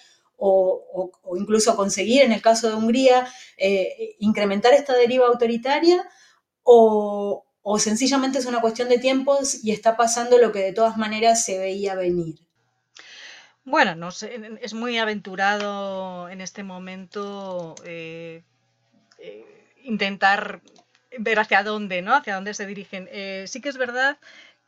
o, 0.44 1.10
incluso 1.38 1.76
conseguir, 1.76 2.22
en 2.22 2.32
el 2.32 2.42
caso 2.42 2.68
de 2.68 2.74
Hungría, 2.74 3.28
eh, 3.56 4.16
incrementar 4.18 4.74
esta 4.74 4.94
deriva 4.94 5.26
autoritaria 5.26 6.04
o, 6.64 7.44
sencillamente 7.78 8.38
es 8.38 8.46
una 8.46 8.60
cuestión 8.60 8.88
de 8.88 8.98
tiempos 8.98 9.62
y 9.62 9.70
está 9.70 9.96
pasando 9.96 10.38
lo 10.38 10.50
que 10.50 10.58
de 10.58 10.72
todas 10.72 10.96
maneras 10.96 11.44
se 11.44 11.58
veía 11.58 11.94
venir. 11.94 12.40
Bueno, 13.64 13.94
no 13.94 14.08
es 14.08 14.74
muy 14.74 14.98
aventurado 14.98 16.28
en 16.28 16.40
este 16.40 16.64
momento 16.64 17.76
eh, 17.84 18.42
eh, 19.18 19.46
intentar 19.84 20.60
ver 21.16 21.38
hacia 21.38 21.62
dónde, 21.62 22.02
¿no? 22.02 22.16
Hacia 22.16 22.34
dónde 22.34 22.54
se 22.54 22.66
dirigen. 22.66 23.08
sí 23.46 23.60
que 23.60 23.68
es 23.68 23.76
verdad 23.76 24.18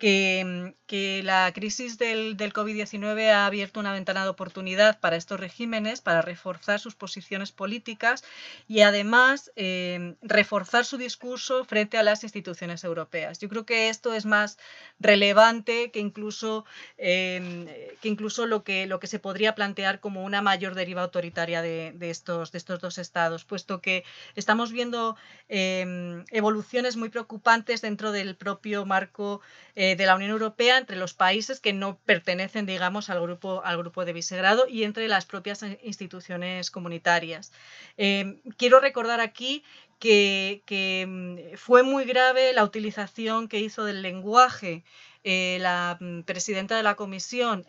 que, 0.05 0.75
que 0.87 1.23
la 1.23 1.51
crisis 1.55 1.97
del, 1.97 2.37
del 2.37 2.53
COVID-19 2.53 3.31
ha 3.31 3.47
abierto 3.47 3.81
una 3.81 3.95
ventana 3.95 4.23
de 4.25 4.29
oportunidad 4.29 5.01
para 5.01 5.17
estos 5.17 5.41
regímenes, 5.41 6.03
para 6.03 6.21
reforzar 6.21 6.79
sus 6.79 6.95
posiciones 6.95 7.53
políticas 7.53 8.23
y 8.69 8.81
además 8.81 9.51
eh, 9.57 10.17
reforzar 10.21 10.85
su 10.85 10.99
discurso 10.99 11.65
frente 11.65 11.97
a 11.97 12.03
las 12.03 12.23
instituciones 12.23 12.85
europeas. 12.85 13.39
Yo 13.39 13.49
creo 13.49 13.65
que 13.65 13.89
esto 13.89 14.13
es 14.13 14.27
más 14.27 14.59
relevante 15.01 15.91
que 15.91 16.01
incluso, 16.01 16.67
eh, 16.99 17.97
que 18.03 18.09
incluso 18.11 18.45
lo, 18.45 18.63
que, 18.63 18.87
lo 18.87 19.01
que 19.01 19.07
se 19.07 19.19
podría 19.19 19.55
plantear 19.55 20.01
como 20.01 20.23
una 20.23 20.43
mayor 20.43 20.75
deriva 20.75 21.01
autoritaria 21.01 21.63
de, 21.63 21.93
de 21.95 22.11
estos, 22.11 22.53
de 22.53 22.59
estos 22.59 22.79
dos 22.81 22.99
estados, 22.99 23.47
puesto 23.47 23.81
que 23.81 24.05
estamos 24.37 24.71
viendo 24.71 25.17
eh, 25.49 26.23
evoluciones 26.31 26.99
muy 26.99 27.09
preocupantes 27.09 27.81
dentro 27.81 28.13
del 28.13 28.37
propio 28.37 28.85
marco 28.85 29.41
eh, 29.77 29.94
de 29.97 30.07
la 30.07 30.15
Unión 30.15 30.31
Europea 30.31 30.79
entre 30.79 30.97
los 30.97 31.15
países 31.15 31.61
que 31.61 31.73
no 31.73 31.99
pertenecen, 32.05 32.67
digamos, 32.67 33.11
al 33.11 33.21
grupo, 33.21 33.63
al 33.65 33.79
grupo 33.79 34.05
de 34.05 34.13
Visegrado 34.13 34.67
y 34.69 34.85
entre 34.85 35.09
las 35.09 35.27
propias 35.27 35.65
instituciones 35.83 36.71
comunitarias. 36.71 37.53
Eh, 37.97 38.41
quiero 38.57 38.81
recordar 38.81 39.21
aquí 39.21 39.65
que, 39.99 41.07
mm, 41.09 41.57
fue 41.57 41.83
muy 41.83 42.05
grave 42.05 42.53
la 42.53 42.65
utilización 42.65 43.49
que 43.49 43.61
hizo 43.61 43.85
del 43.85 44.03
lenguaje 44.03 44.85
eh, 45.23 45.59
la 45.61 45.97
mm, 46.01 46.23
presidenta 46.23 46.77
de 46.77 46.83
la 46.83 46.97
Comisión 46.97 47.65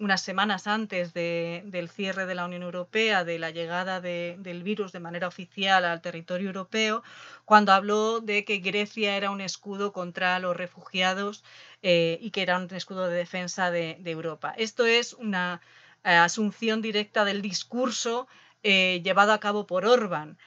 unas 0.00 0.22
semanas 0.22 0.66
antes 0.66 1.12
del 1.12 1.88
cierre 1.88 2.26
de 2.26 2.34
la 2.34 2.44
Unión 2.44 2.62
Europea, 2.62 3.24
de 3.24 3.38
la 3.38 3.50
llegada 3.50 4.00
del 4.00 4.62
virus 4.62 4.92
de 4.92 5.00
manera 5.00 5.26
oficial 5.26 5.84
al 5.84 6.00
territorio 6.00 6.48
europeo, 6.48 7.02
cuando 7.44 7.72
habló 7.72 8.20
de 8.20 8.44
que 8.44 8.58
Grecia 8.58 9.16
era 9.16 9.30
un 9.30 9.40
escudo 9.40 9.92
contra 9.92 10.38
los 10.38 10.56
refugiados 10.56 11.44
eh, 11.82 12.18
y 12.20 12.30
que 12.30 12.42
era 12.42 12.58
un 12.58 12.72
escudo 12.72 13.08
de 13.08 13.16
defensa 13.16 13.70
de, 13.70 13.98
Europa. 14.04 14.54
Esto 14.56 14.86
es 14.86 15.14
una 15.14 15.60
eh, 16.04 16.10
asunción 16.10 16.80
directa 16.80 17.24
del 17.24 17.42
discurso 17.42 18.28
eh, 18.62 19.00
llevado 19.04 19.32
a 19.32 19.40
cabo 19.40 19.66
por 19.66 19.84
Orbán 19.84 20.38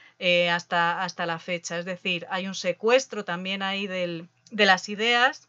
hasta, 0.50 1.02
hasta 1.02 1.26
la 1.26 1.38
fecha. 1.40 1.78
Es 1.78 1.84
decir, 1.84 2.26
hay 2.30 2.46
un 2.46 2.54
secuestro 2.54 3.24
también 3.24 3.60
ahí 3.62 3.88
de 3.88 4.28
las 4.50 4.88
ideas 4.88 5.48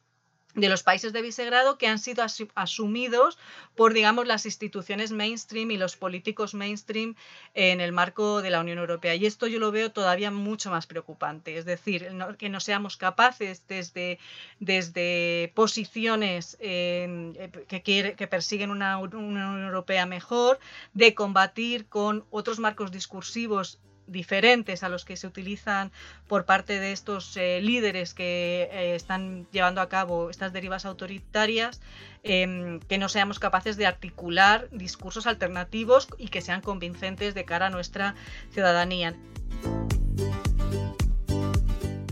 de 0.56 0.70
los 0.70 0.84
países 0.84 1.14
de 1.14 1.22
Visegrado 1.22 1.78
que 1.78 1.88
han 1.88 2.00
sido 2.00 2.24
asumidos 2.56 3.40
por, 3.76 3.94
digamos, 3.94 4.28
las 4.28 4.46
instituciones 4.46 5.12
mainstream 5.12 5.72
y 5.72 5.78
los 5.78 5.98
políticos 5.98 6.54
mainstream 6.54 7.16
en 7.54 7.82
el 7.82 7.92
marco 7.92 8.42
de 8.42 8.52
la 8.52 8.60
Unión 8.60 8.78
Europea. 8.78 9.16
Y 9.16 9.26
esto 9.26 9.48
yo 9.48 9.60
lo 9.60 9.72
veo 9.72 9.92
todavía 9.92 10.32
mucho 10.32 10.70
más 10.70 10.86
preocupante. 10.86 11.58
Es 11.58 11.66
decir, 11.66 12.08
que 12.38 12.50
no 12.50 12.60
seamos 12.60 12.98
capaces 12.98 13.66
desde, 13.68 14.20
desde 14.60 15.52
posiciones 15.56 16.58
eh, 16.60 17.50
que, 17.68 17.82
que 17.82 18.28
persiguen 18.28 18.70
una 18.70 18.98
Unión 18.98 19.66
Europea 19.66 20.06
mejor 20.06 20.60
de 20.94 21.16
combatir 21.16 21.88
con 21.88 22.26
otros 22.30 22.60
marcos 22.60 22.92
discursivos 22.92 23.80
diferentes 24.14 24.84
a 24.84 24.90
los 24.90 25.04
que 25.04 25.18
se 25.18 25.28
utilizan 25.28 25.92
por 26.30 26.46
parte 26.46 26.80
de 26.80 26.94
estos 26.94 27.36
eh, 27.36 27.60
líderes 27.62 28.14
que 28.14 28.70
eh, 28.72 28.96
están 28.96 29.46
llevando 29.52 29.82
a 29.82 29.90
cabo 29.90 30.30
estas 30.30 30.54
derivas 30.54 30.86
autoritarias, 30.86 31.82
em, 32.24 32.80
que 32.80 32.98
no 32.98 33.10
seamos 33.10 33.40
capaces 33.40 33.76
de 33.76 33.86
articular 33.86 34.70
discursos 34.72 35.28
alternativos 35.28 36.08
y 36.18 36.30
que 36.30 36.40
sean 36.40 36.62
convincentes 36.62 37.34
de 37.34 37.44
cara 37.44 37.66
a 37.66 37.70
nuestra 37.70 38.16
ciudadanía. 38.52 39.18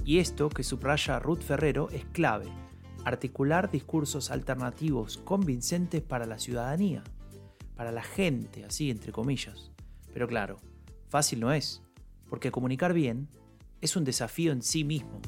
Y 0.03 0.19
esto 0.19 0.49
que 0.49 0.63
subraya 0.63 1.19
Ruth 1.19 1.41
Ferrero 1.41 1.89
es 1.91 2.03
clave. 2.11 2.47
articular 3.03 3.71
discursos 3.71 4.29
alternativos 4.29 5.17
convincentes 5.17 6.03
para 6.03 6.27
la 6.27 6.37
ciudadanía, 6.37 7.03
para 7.75 7.91
la 7.91 8.03
gente, 8.03 8.63
así 8.63 8.91
entre 8.91 9.11
comillas. 9.11 9.71
Pero 10.13 10.27
claro, 10.27 10.57
fácil 11.09 11.39
no 11.39 11.51
es, 11.51 11.81
porque 12.31 12.49
comunicar 12.49 12.93
bien 12.93 13.27
es 13.81 13.97
un 13.97 14.05
desafío 14.05 14.53
en 14.53 14.61
sí 14.61 14.85
mismo. 14.85 15.19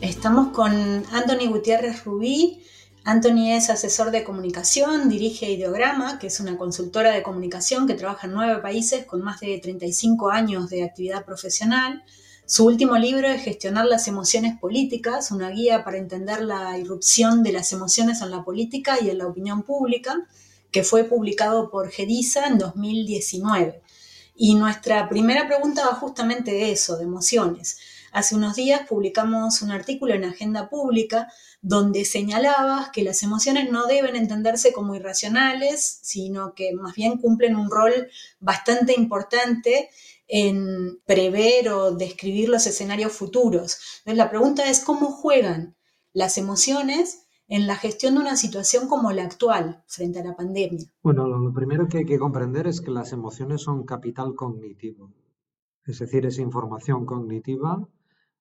Estamos 0.00 0.48
con 0.48 0.72
Anthony 1.12 1.48
Gutiérrez 1.48 2.04
Rubí. 2.04 2.64
Anthony 3.04 3.52
es 3.52 3.70
asesor 3.70 4.10
de 4.10 4.24
comunicación, 4.24 5.08
dirige 5.08 5.52
Ideograma, 5.52 6.18
que 6.18 6.26
es 6.26 6.40
una 6.40 6.58
consultora 6.58 7.12
de 7.12 7.22
comunicación 7.22 7.86
que 7.86 7.94
trabaja 7.94 8.26
en 8.26 8.32
nueve 8.32 8.60
países 8.60 9.06
con 9.06 9.22
más 9.22 9.38
de 9.38 9.56
35 9.60 10.30
años 10.30 10.68
de 10.68 10.82
actividad 10.82 11.24
profesional. 11.24 12.02
Su 12.48 12.64
último 12.64 12.96
libro 12.96 13.26
es 13.26 13.42
Gestionar 13.42 13.86
las 13.86 14.06
emociones 14.06 14.56
políticas, 14.56 15.32
una 15.32 15.50
guía 15.50 15.82
para 15.82 15.98
entender 15.98 16.42
la 16.42 16.78
irrupción 16.78 17.42
de 17.42 17.50
las 17.50 17.72
emociones 17.72 18.22
en 18.22 18.30
la 18.30 18.44
política 18.44 18.98
y 19.02 19.10
en 19.10 19.18
la 19.18 19.26
opinión 19.26 19.64
pública, 19.64 20.28
que 20.70 20.84
fue 20.84 21.02
publicado 21.02 21.72
por 21.72 21.90
Gedisa 21.90 22.46
en 22.46 22.58
2019. 22.58 23.82
Y 24.36 24.54
nuestra 24.54 25.08
primera 25.08 25.48
pregunta 25.48 25.88
va 25.88 25.96
justamente 25.96 26.52
de 26.52 26.70
eso, 26.70 26.96
de 26.96 27.02
emociones. 27.02 27.78
Hace 28.12 28.36
unos 28.36 28.54
días 28.54 28.82
publicamos 28.88 29.60
un 29.62 29.72
artículo 29.72 30.14
en 30.14 30.24
Agenda 30.24 30.68
Pública 30.68 31.26
donde 31.62 32.04
señalabas 32.04 32.90
que 32.90 33.02
las 33.02 33.24
emociones 33.24 33.72
no 33.72 33.86
deben 33.86 34.14
entenderse 34.14 34.72
como 34.72 34.94
irracionales, 34.94 35.98
sino 36.02 36.54
que 36.54 36.72
más 36.74 36.94
bien 36.94 37.18
cumplen 37.18 37.56
un 37.56 37.68
rol 37.68 38.08
bastante 38.38 38.94
importante 38.96 39.90
en 40.28 41.00
prever 41.04 41.68
o 41.68 41.92
describir 41.92 42.48
los 42.48 42.66
escenarios 42.66 43.12
futuros. 43.12 43.78
Entonces 43.98 44.18
la 44.18 44.30
pregunta 44.30 44.68
es 44.68 44.84
cómo 44.84 45.12
juegan 45.12 45.76
las 46.12 46.38
emociones 46.38 47.26
en 47.48 47.66
la 47.66 47.76
gestión 47.76 48.14
de 48.14 48.20
una 48.20 48.36
situación 48.36 48.88
como 48.88 49.12
la 49.12 49.24
actual 49.24 49.84
frente 49.86 50.20
a 50.20 50.24
la 50.24 50.34
pandemia. 50.34 50.86
Bueno, 51.02 51.26
lo 51.28 51.52
primero 51.52 51.86
que 51.88 51.98
hay 51.98 52.04
que 52.04 52.18
comprender 52.18 52.66
es 52.66 52.80
que 52.80 52.90
las 52.90 53.12
emociones 53.12 53.62
son 53.62 53.84
capital 53.84 54.34
cognitivo, 54.34 55.12
es 55.84 56.00
decir, 56.00 56.26
es 56.26 56.38
información 56.38 57.06
cognitiva 57.06 57.88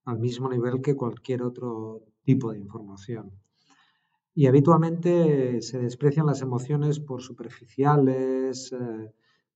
al 0.05 0.19
mismo 0.19 0.49
nivel 0.49 0.81
que 0.81 0.95
cualquier 0.95 1.43
otro 1.43 2.03
tipo 2.23 2.51
de 2.51 2.59
información. 2.59 3.31
Y 4.33 4.47
habitualmente 4.47 5.61
se 5.61 5.79
desprecian 5.79 6.25
las 6.25 6.41
emociones 6.41 6.99
por 6.99 7.21
superficiales, 7.21 8.71
eh, 8.73 9.13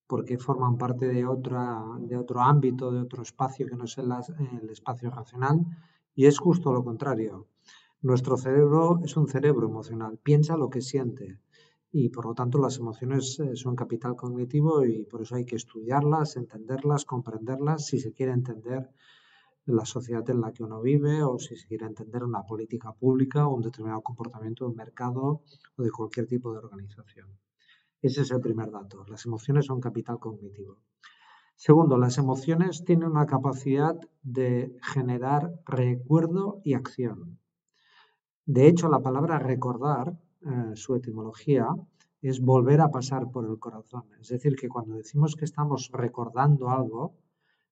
porque 0.09 0.39
forman 0.39 0.75
parte 0.75 1.07
de, 1.07 1.23
otra, 1.27 1.83
de 1.99 2.17
otro 2.17 2.41
ámbito, 2.41 2.91
de 2.91 2.99
otro 2.99 3.21
espacio 3.21 3.67
que 3.67 3.75
no 3.75 3.83
es 3.83 3.95
el, 3.99 4.11
el 4.59 4.69
espacio 4.71 5.11
racional, 5.11 5.57
y 6.15 6.25
es 6.25 6.39
justo 6.39 6.73
lo 6.73 6.83
contrario. 6.83 7.45
Nuestro 8.01 8.35
cerebro 8.35 9.01
es 9.03 9.15
un 9.17 9.27
cerebro 9.27 9.67
emocional, 9.67 10.17
piensa 10.17 10.57
lo 10.57 10.71
que 10.71 10.81
siente 10.81 11.39
y 11.91 12.09
por 12.09 12.25
lo 12.25 12.33
tanto 12.33 12.57
las 12.57 12.77
emociones 12.77 13.39
eh, 13.39 13.55
son 13.55 13.75
capital 13.75 14.15
cognitivo 14.15 14.83
y 14.83 15.03
por 15.03 15.21
eso 15.21 15.35
hay 15.35 15.45
que 15.45 15.57
estudiarlas, 15.57 16.37
entenderlas, 16.37 17.05
comprenderlas 17.05 17.85
si 17.85 17.99
se 17.99 18.11
quiere 18.11 18.31
entender 18.31 18.89
la 19.65 19.85
sociedad 19.85 20.27
en 20.31 20.41
la 20.41 20.51
que 20.51 20.63
uno 20.63 20.81
vive 20.81 21.21
o 21.21 21.37
si 21.37 21.55
se 21.55 21.67
quiere 21.67 21.85
entender 21.85 22.23
una 22.23 22.43
política 22.43 22.93
pública 22.93 23.47
o 23.47 23.55
un 23.55 23.61
determinado 23.61 24.01
comportamiento 24.01 24.65
de 24.65 24.71
un 24.71 24.75
mercado 24.75 25.43
o 25.77 25.83
de 25.83 25.91
cualquier 25.91 26.25
tipo 26.25 26.51
de 26.51 26.57
organización. 26.57 27.27
Ese 28.01 28.21
es 28.21 28.31
el 28.31 28.39
primer 28.39 28.71
dato. 28.71 29.05
Las 29.07 29.25
emociones 29.25 29.65
son 29.65 29.81
capital 29.81 30.19
cognitivo. 30.19 30.77
Segundo, 31.55 31.97
las 31.97 32.17
emociones 32.17 32.85
tienen 32.85 33.09
una 33.09 33.25
capacidad 33.25 33.95
de 34.23 34.77
generar 34.81 35.51
recuerdo 35.65 36.61
y 36.63 36.73
acción. 36.73 37.39
De 38.45 38.67
hecho, 38.67 38.87
la 38.87 39.01
palabra 39.01 39.39
recordar, 39.39 40.17
eh, 40.41 40.75
su 40.75 40.95
etimología, 40.95 41.67
es 42.21 42.39
volver 42.41 42.79
a 42.79 42.91
pasar 42.91 43.29
por 43.31 43.45
el 43.45 43.59
corazón. 43.59 44.05
Es 44.21 44.29
decir, 44.29 44.55
que 44.55 44.69
cuando 44.69 44.95
decimos 44.95 45.35
que 45.35 45.45
estamos 45.45 45.89
recordando 45.91 46.69
algo, 46.69 47.15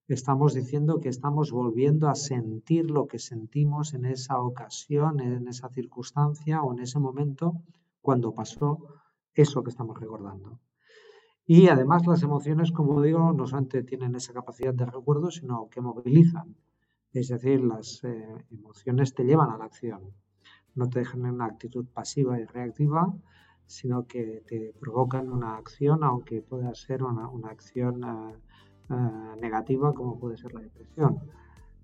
estamos 0.08 0.54
diciendo 0.54 1.00
que 1.00 1.10
estamos 1.10 1.52
volviendo 1.52 2.10
a 2.10 2.16
sentir 2.16 2.92
lo 2.92 3.08
que 3.08 3.20
sentimos 3.20 3.94
en 3.94 4.06
esa 4.06 4.40
ocasión, 4.40 5.20
en 5.22 5.48
esa 5.48 5.70
circunstancia 5.70 6.62
o 6.62 6.74
en 6.74 6.80
ese 6.80 7.00
momento 7.00 7.62
cuando 8.02 8.34
pasó 8.34 8.80
eso 9.38 9.64
que 9.64 9.70
estamos 9.70 10.00
recordando. 10.00 10.60
Y 11.46 11.70
además 11.70 12.06
las 12.06 12.24
emociones, 12.24 12.72
como 12.72 13.02
digo, 13.02 13.32
no 13.32 13.48
solamente 13.48 13.84
tienen 13.84 14.16
esa 14.16 14.34
capacidad 14.34 14.74
de 14.74 14.86
recuerdo, 14.86 15.32
sino 15.32 15.70
que 15.70 15.80
movilizan. 15.80 16.58
Es 17.14 17.30
decir, 17.30 17.64
las 17.64 18.04
eh, 18.04 18.46
emociones 18.52 19.14
te 19.14 19.24
llevan 19.24 19.52
a 19.52 19.58
la 19.58 19.66
acción. 19.66 20.02
No 20.76 20.90
te 20.90 21.00
dejan 21.00 21.26
en 21.26 21.36
una 21.36 21.46
actitud 21.46 21.86
pasiva 21.94 22.38
y 22.40 22.44
reactiva, 22.44 23.14
sino 23.66 24.08
que 24.08 24.44
te 24.46 24.74
provocan 24.80 25.32
una 25.32 25.56
acción, 25.56 26.04
aunque 26.04 26.42
pueda 26.42 26.76
ser 26.76 27.04
una, 27.04 27.30
acción 27.50 28.04
eh, 28.04 28.36
eh, 28.90 29.40
negativa 29.40 29.94
como 29.94 30.20
puede 30.20 30.38
ser 30.38 30.54
la 30.54 30.62
depresión. 30.62 31.20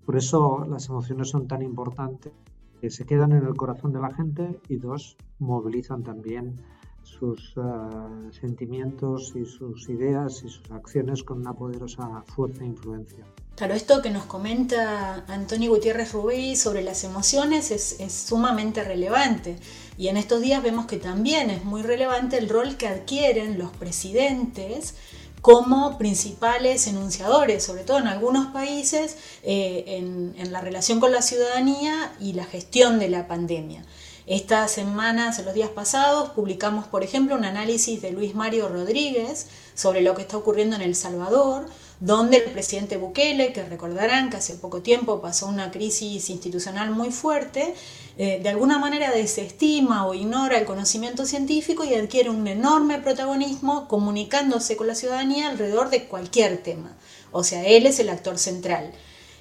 Por 0.04 0.16
eso 0.16 0.66
las 0.68 0.88
emociones 0.88 1.30
son 1.30 1.48
tan 1.48 1.62
importantes, 1.62 2.32
que 2.80 2.90
se 2.90 3.06
quedan 3.06 3.32
en 3.32 3.46
el 3.46 3.54
corazón 3.54 3.92
de 3.92 4.00
la 4.00 4.12
gente 4.12 4.60
y 4.68 4.76
dos, 4.76 5.16
movilizan 5.38 6.02
también 6.02 6.60
sus 7.04 7.54
eh, 7.56 8.32
sentimientos 8.40 9.32
y 9.36 9.44
sus 9.44 9.88
ideas 9.88 10.42
y 10.44 10.48
sus 10.48 10.70
acciones 10.70 11.22
con 11.22 11.40
una 11.40 11.52
poderosa 11.52 12.24
fuerza 12.34 12.64
e 12.64 12.66
influencia. 12.66 13.24
Claro, 13.54 13.74
esto 13.74 14.02
que 14.02 14.10
nos 14.10 14.24
comenta 14.24 15.24
Antonio 15.28 15.70
Gutiérrez 15.70 16.12
Rubí 16.12 16.56
sobre 16.56 16.82
las 16.82 17.04
emociones 17.04 17.70
es, 17.70 18.00
es, 18.00 18.12
sumamente 18.12 18.82
relevante 18.82 19.56
y 19.96 20.08
en 20.08 20.16
estos 20.16 20.40
días 20.40 20.60
vemos 20.60 20.86
que 20.86 20.96
también 20.96 21.50
es 21.50 21.64
muy 21.64 21.82
relevante 21.82 22.36
el 22.36 22.48
rol 22.48 22.76
que 22.76 22.88
adquieren 22.88 23.56
los 23.58 23.70
presidentes 23.70 24.96
como 25.44 25.98
principales 25.98 26.86
enunciadores, 26.86 27.62
sobre 27.62 27.82
todo 27.82 27.98
en 27.98 28.06
algunos 28.06 28.46
países, 28.46 29.18
eh, 29.42 29.84
en, 29.88 30.50
la 30.50 30.62
relación 30.62 31.00
con 31.00 31.12
la 31.12 31.20
ciudadanía 31.20 32.14
y 32.18 32.32
la 32.32 32.46
gestión 32.46 32.98
de 32.98 33.10
la 33.10 33.28
pandemia. 33.28 33.84
Estas 34.26 34.70
semanas, 34.70 35.44
los 35.44 35.52
días 35.52 35.68
pasados, 35.68 36.30
publicamos, 36.30 36.86
por 36.86 37.04
ejemplo, 37.04 37.36
un 37.36 37.44
análisis 37.44 38.00
de 38.00 38.10
Luis 38.10 38.34
Mario 38.34 38.70
Rodríguez 38.70 39.48
sobre 39.74 40.00
lo 40.00 40.14
que 40.14 40.22
está 40.22 40.38
ocurriendo 40.38 40.76
en 40.76 40.82
El 40.82 40.94
Salvador, 40.94 41.66
donde 42.00 42.38
el 42.38 42.50
presidente 42.50 42.96
Bukele, 42.96 43.52
que 43.52 43.64
recordarán 43.64 44.30
que 44.30 44.38
hace 44.38 44.54
poco 44.54 44.80
tiempo 44.80 45.20
pasó 45.20 45.46
una 45.46 45.70
crisis 45.70 46.30
institucional 46.30 46.90
muy 46.90 47.10
fuerte, 47.10 47.74
eh, 48.16 48.40
de 48.42 48.48
alguna 48.48 48.78
manera 48.78 49.10
desestima 49.10 50.06
o 50.06 50.14
ignora 50.14 50.56
el 50.56 50.64
conocimiento 50.64 51.26
científico 51.26 51.84
y 51.84 51.94
adquiere 51.94 52.30
un 52.30 52.46
enorme 52.46 53.00
protagonismo 53.00 53.88
comunicándose 53.88 54.74
con 54.76 54.86
la 54.86 54.94
ciudadanía 54.94 55.50
alrededor 55.50 55.90
de 55.90 56.04
cualquier 56.04 56.62
tema. 56.62 56.96
O 57.30 57.44
sea, 57.44 57.62
él 57.66 57.84
es 57.84 57.98
el 57.98 58.08
actor 58.08 58.38
central. 58.38 58.90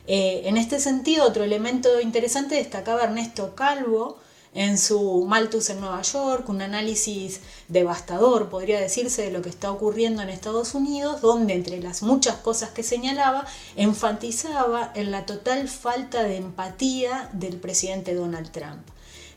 Eh, 0.07 0.41
en 0.43 0.57
este 0.57 0.81
sentido, 0.81 1.25
otro 1.25 1.45
elemento 1.45 2.01
interesante 2.01 2.55
destacaba 2.55 3.03
Ernesto 3.03 3.55
Calvo, 3.55 4.17
en 4.55 4.77
su 4.77 5.25
Malthus 5.25 5.69
en 5.69 5.79
Nueva 5.79 6.01
York, 6.01 6.47
un 6.49 6.61
análisis 6.61 7.39
devastador, 7.67 8.49
podría 8.49 8.79
decirse, 8.79 9.23
de 9.23 9.31
lo 9.31 9.41
que 9.41 9.49
está 9.49 9.71
ocurriendo 9.71 10.21
en 10.21 10.29
Estados 10.29 10.75
Unidos, 10.75 11.21
donde 11.21 11.53
entre 11.53 11.79
las 11.81 12.03
muchas 12.03 12.35
cosas 12.37 12.69
que 12.69 12.83
señalaba, 12.83 13.45
enfatizaba 13.75 14.91
en 14.95 15.11
la 15.11 15.25
total 15.25 15.67
falta 15.67 16.23
de 16.23 16.37
empatía 16.37 17.29
del 17.33 17.57
presidente 17.57 18.13
Donald 18.13 18.51
Trump. 18.51 18.87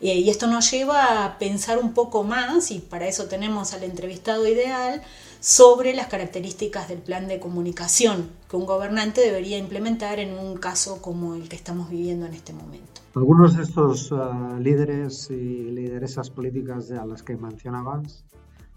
Eh, 0.03 0.19
y 0.19 0.29
esto 0.29 0.47
nos 0.47 0.71
lleva 0.71 1.25
a 1.25 1.39
pensar 1.39 1.79
un 1.79 1.95
poco 1.95 2.23
más, 2.23 2.71
y 2.71 2.81
para 2.81 3.09
eso 3.09 3.27
tenemos 3.27 3.73
al 3.73 3.85
entrevistado 3.85 4.47
ideal, 4.47 5.03
sobre 5.41 5.95
las 5.95 6.07
características 6.09 6.89
del 6.89 6.99
plan 6.99 7.29
de 7.29 7.41
comunicación 7.41 8.31
que 8.49 8.57
un 8.57 8.67
gobernante 8.67 9.21
debería 9.21 9.59
implementar 9.59 10.19
en 10.19 10.39
un 10.39 10.57
caso 10.57 11.01
como 11.03 11.35
el 11.35 11.49
que 11.49 11.57
estamos 11.57 11.91
viviendo 11.91 12.27
en 12.27 12.35
este 12.35 12.53
momento. 12.53 13.01
Algunos 13.15 13.57
de 13.57 13.63
estos 13.63 14.13
eh, 14.13 14.15
líderes 14.61 15.31
y 15.31 15.71
lideresas 15.71 16.31
políticas 16.31 16.91
a 16.91 17.07
las 17.07 17.23
que 17.23 17.37
mencionabas 17.37 18.25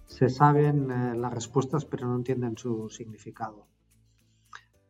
se 0.06 0.30
saben 0.30 0.90
eh, 0.90 1.16
las 1.16 1.34
respuestas 1.34 1.86
pero 1.86 2.08
no 2.08 2.16
entienden 2.16 2.58
su 2.58 2.90
significado. 2.90 3.68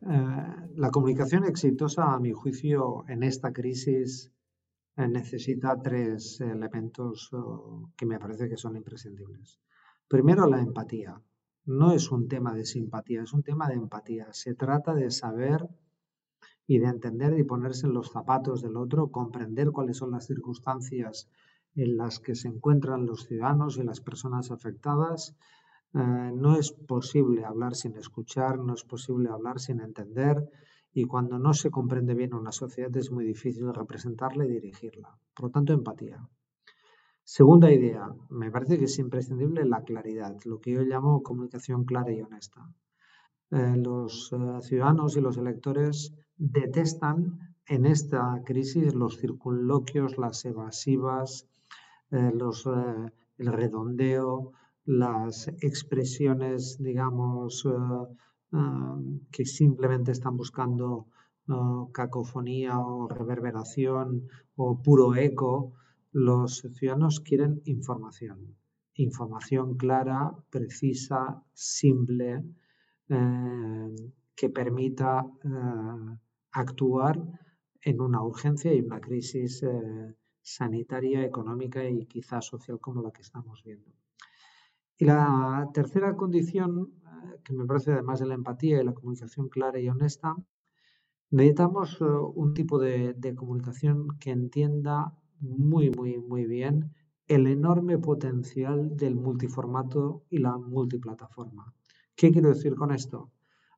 Eh, 0.02 0.46
la 0.76 0.90
comunicación 0.90 1.44
exitosa, 1.44 2.12
a 2.12 2.20
mi 2.20 2.32
juicio, 2.32 3.04
en 3.08 3.22
esta 3.22 3.52
crisis 3.52 4.32
necesita 4.96 5.80
tres 5.80 6.42
elementos 6.42 7.30
que 7.96 8.04
me 8.04 8.18
parece 8.18 8.50
que 8.50 8.58
son 8.58 8.76
imprescindibles. 8.76 9.58
Primero, 10.06 10.46
la 10.46 10.60
empatía 10.60 11.18
no 11.78 11.92
es 11.92 12.04
un 12.16 12.28
tema 12.32 12.52
de 12.58 12.64
simpatía, 12.74 13.22
es 13.22 13.32
un 13.32 13.42
tema 13.42 13.68
de 13.68 13.74
empatía. 13.74 14.26
Se 14.32 14.52
trata 14.54 14.92
de 15.00 15.10
saber 15.10 15.60
y 16.66 16.78
de 16.78 16.88
entender 16.94 17.32
y 17.38 17.44
ponerse 17.52 17.86
en 17.86 17.94
los 17.94 18.10
zapatos 18.16 18.62
del 18.62 18.76
otro, 18.84 19.10
comprender 19.20 19.70
cuáles 19.70 19.96
son 19.96 20.10
las 20.10 20.26
circunstancias 20.26 21.28
en 21.74 21.96
las 21.96 22.14
que 22.24 22.34
se 22.34 22.48
encuentran 22.48 23.06
los 23.06 23.20
ciudadanos 23.26 23.78
y 23.78 23.82
las 23.90 24.00
personas 24.08 24.50
afectadas, 24.50 25.22
Eh, 25.92 26.30
no 26.44 26.50
es 26.62 26.68
posible 26.94 27.44
hablar 27.44 27.74
sin 27.74 27.96
escuchar, 27.96 28.52
no 28.66 28.72
es 28.74 28.84
posible 28.84 29.28
hablar 29.28 29.58
sin 29.58 29.80
entender 29.80 30.36
y 30.92 31.02
cuando 31.12 31.34
no 31.38 31.52
se 31.52 31.70
comprende 31.76 32.14
bien 32.14 32.32
una 32.42 32.52
sociedad 32.52 32.96
es 32.96 33.10
muy 33.10 33.24
difícil 33.24 33.74
representarla 33.74 34.44
y 34.44 34.50
dirigirla. 34.58 35.10
Por 35.34 35.46
lo 35.46 35.50
tanto, 35.50 35.72
empatía. 35.72 36.18
Segunda 37.36 37.70
idea, 37.70 38.04
me 38.28 38.50
parece 38.50 38.76
que 38.76 38.86
es 38.86 38.98
imprescindible 38.98 39.64
la 39.64 39.84
claridad, 39.84 40.36
lo 40.44 40.60
que 40.60 40.72
yo 40.72 40.82
llamo 40.82 41.22
comunicación 41.22 41.84
clara 41.84 42.12
y 42.12 42.22
honesta. 42.22 42.60
Eh, 43.52 43.76
los 43.76 44.32
eh, 44.32 44.36
ciudadanos 44.62 45.16
y 45.16 45.20
los 45.20 45.36
electores 45.36 46.12
detestan 46.36 47.54
en 47.66 47.86
esta 47.86 48.42
crisis 48.44 48.94
los 48.94 49.18
circunloquios, 49.18 50.18
las 50.18 50.44
evasivas, 50.44 51.46
los, 52.10 52.66
el 52.66 53.52
redondeo, 53.60 54.52
las 54.84 55.46
expresiones, 55.60 56.78
digamos, 56.82 57.64
eh, 57.64 57.70
eh, 58.52 59.20
que 59.30 59.44
simplemente 59.44 60.10
están 60.10 60.36
buscando 60.36 61.06
eh, 61.48 61.52
cacofonía 61.92 62.80
o 62.80 63.06
reverberación 63.06 64.28
o 64.56 64.82
puro 64.82 65.14
eco, 65.14 65.74
los 66.12 66.66
ciudadanos 66.74 67.20
quieren 67.20 67.62
información, 67.64 68.56
información 68.94 69.76
clara, 69.76 70.32
precisa, 70.50 71.42
simple, 71.52 72.44
que 74.36 74.50
permita 74.50 75.26
actuar 76.52 77.20
en 77.82 78.00
una 78.00 78.22
urgencia 78.22 78.72
y 78.72 78.80
una 78.80 79.00
crisis 79.00 79.64
sanitaria, 80.42 81.24
económica 81.24 81.84
y 81.88 82.06
quizás 82.06 82.46
social 82.46 82.80
como 82.80 83.02
la 83.02 83.10
que 83.10 83.22
estamos 83.22 83.62
viendo. 83.64 83.90
Y 84.98 85.04
la 85.06 85.70
tercera 85.72 86.14
condición, 86.16 86.92
eh, 87.06 87.40
que 87.44 87.54
me 87.54 87.64
parece 87.64 87.92
además 87.92 88.20
de 88.20 88.26
la 88.26 88.34
empatía 88.34 88.80
y 88.80 88.84
la 88.84 88.92
comunicación 88.92 89.48
clara 89.48 89.80
y 89.80 89.88
honesta, 89.88 90.36
necesitamos 91.30 92.00
eh, 92.00 92.04
un 92.04 92.52
tipo 92.52 92.78
de, 92.78 93.34
comunicación 93.34 94.18
que 94.18 94.30
entienda 94.30 95.16
muy, 95.40 95.90
muy, 95.90 96.18
muy 96.18 96.46
bien 96.46 96.92
el 97.26 97.46
enorme 97.46 97.98
potencial 97.98 98.96
del 98.96 99.14
multiformato 99.14 100.24
y 100.30 100.38
la 100.38 100.56
multiplataforma. 100.58 101.72
¿Qué 102.16 102.32
quiero 102.32 102.48
decir 102.48 102.74
con 102.74 102.92
esto? 102.92 103.30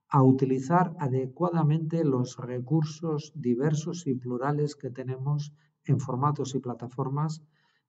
A 0.09 0.23
utilizar 0.23 0.95
adecuadamente 0.99 2.05
los 2.05 2.37
recursos 2.39 3.33
diversos 3.35 4.07
y 4.07 4.15
plurales 4.15 4.75
que 4.75 4.91
tenemos 4.91 5.53
en 5.85 6.01
formatos 6.01 6.55
y 6.55 6.61
plataformas 6.61 7.43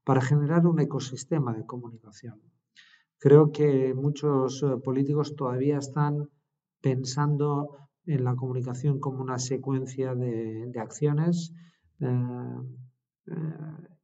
para 0.04 0.22
generar 0.22 0.68
un 0.68 0.80
ecosistema 0.80 1.54
de 1.54 1.66
comunicación. 1.66 2.42
Creo 3.18 3.52
que 3.54 3.94
muchos 3.94 4.62
eh, 4.64 4.76
políticos 4.84 5.36
todavía 5.36 5.78
están 5.78 6.30
pensando 6.82 7.78
en 8.06 8.26
la 8.26 8.36
comunicación 8.36 9.00
como 9.00 9.22
una 9.22 9.40
secuencia 9.40 10.14
de, 10.14 10.70
acciones 10.78 11.54
eh, 12.02 12.58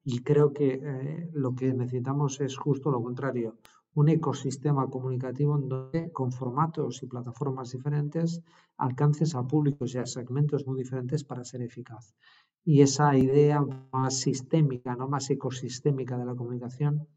y 0.03 0.23
creo 0.23 0.53
que 0.53 1.29
lo 1.33 1.53
que 1.55 1.73
necesitamos 1.73 2.39
es 2.41 2.57
justo 2.57 2.91
lo 2.91 3.01
contrario, 3.01 3.57
un 3.95 4.09
ecosistema 4.09 4.87
comunicativo 4.87 5.57
en 5.57 5.67
donde 5.67 6.11
con 6.11 6.31
formatos 6.31 7.03
y 7.03 7.07
plataformas 7.07 7.71
diferentes 7.71 8.41
alcances 8.77 9.35
a 9.35 9.45
públicos 9.45 9.93
y 9.93 9.97
a 9.97 10.05
segmentos 10.05 10.65
muy 10.65 10.77
diferentes 10.77 11.23
para 11.23 11.43
ser 11.43 11.61
eficaz. 11.61 12.15
Y 12.63 12.81
esa 12.81 13.17
idea 13.17 13.65
más 13.91 14.19
sistémica, 14.19 14.95
no 14.95 15.07
más 15.07 15.29
ecosistémica 15.29 16.17
de 16.17 16.25
la 16.25 16.35
comunicación, 16.35 17.07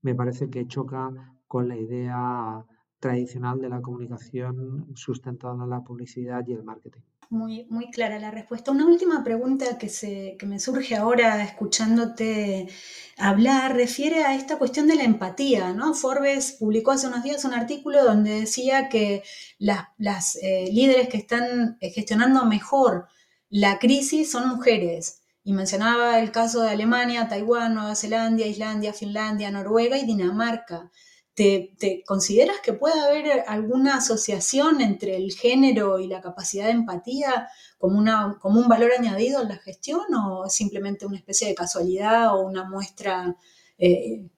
me 0.00 0.14
parece 0.14 0.48
que 0.48 0.66
choca 0.66 1.10
con 1.46 1.68
la 1.68 1.76
idea 1.76 2.64
tradicional 2.98 3.60
de 3.60 3.68
la 3.68 3.82
comunicación 3.82 4.86
sustentada 4.94 5.64
en 5.64 5.70
la 5.70 5.82
publicidad 5.82 6.46
y 6.46 6.52
el 6.52 6.62
marketing. 6.62 7.02
Muy, 7.32 7.64
muy 7.70 7.90
clara 7.90 8.18
la 8.18 8.30
respuesta. 8.30 8.72
Una 8.72 8.84
última 8.84 9.24
pregunta 9.24 9.78
que, 9.78 9.88
se, 9.88 10.36
que 10.38 10.44
me 10.44 10.60
surge 10.60 10.96
ahora 10.96 11.42
escuchándote 11.42 12.68
hablar 13.16 13.74
refiere 13.74 14.22
a 14.24 14.34
esta 14.34 14.58
cuestión 14.58 14.86
de 14.86 14.96
la 14.96 15.04
empatía. 15.04 15.72
¿no? 15.72 15.94
Forbes 15.94 16.52
publicó 16.60 16.90
hace 16.90 17.06
unos 17.06 17.22
días 17.22 17.46
un 17.46 17.54
artículo 17.54 18.04
donde 18.04 18.40
decía 18.40 18.90
que 18.90 19.22
las, 19.58 19.86
las 19.96 20.36
eh, 20.42 20.68
líderes 20.70 21.08
que 21.08 21.16
están 21.16 21.78
eh, 21.80 21.88
gestionando 21.88 22.44
mejor 22.44 23.06
la 23.48 23.78
crisis 23.78 24.30
son 24.30 24.50
mujeres. 24.50 25.22
Y 25.42 25.54
mencionaba 25.54 26.20
el 26.20 26.32
caso 26.32 26.60
de 26.60 26.68
Alemania, 26.68 27.28
Taiwán, 27.28 27.72
Nueva 27.72 27.94
Zelanda, 27.94 28.44
Islandia, 28.44 28.92
Finlandia, 28.92 29.50
Noruega 29.50 29.96
y 29.96 30.04
Dinamarca. 30.04 30.90
¿Te, 31.34 32.04
consideras 32.06 32.56
que 32.62 32.74
puede 32.74 33.00
haber 33.00 33.44
alguna 33.46 33.96
asociación 33.96 34.82
entre 34.82 35.16
el 35.16 35.32
género 35.32 35.98
y 35.98 36.06
la 36.06 36.20
capacidad 36.20 36.66
de 36.66 36.72
empatía 36.72 37.48
como, 37.78 37.98
una, 37.98 38.38
como 38.38 38.60
un 38.60 38.68
valor 38.68 38.90
añadido 38.98 39.40
en 39.40 39.48
la 39.48 39.56
gestión 39.56 40.02
o 40.14 40.48
simplemente 40.50 41.06
una 41.06 41.16
especie 41.16 41.48
de 41.48 41.54
casualidad 41.54 42.34
o 42.34 42.42
una 42.46 42.68
muestra 42.68 43.34
eh, 43.78 44.28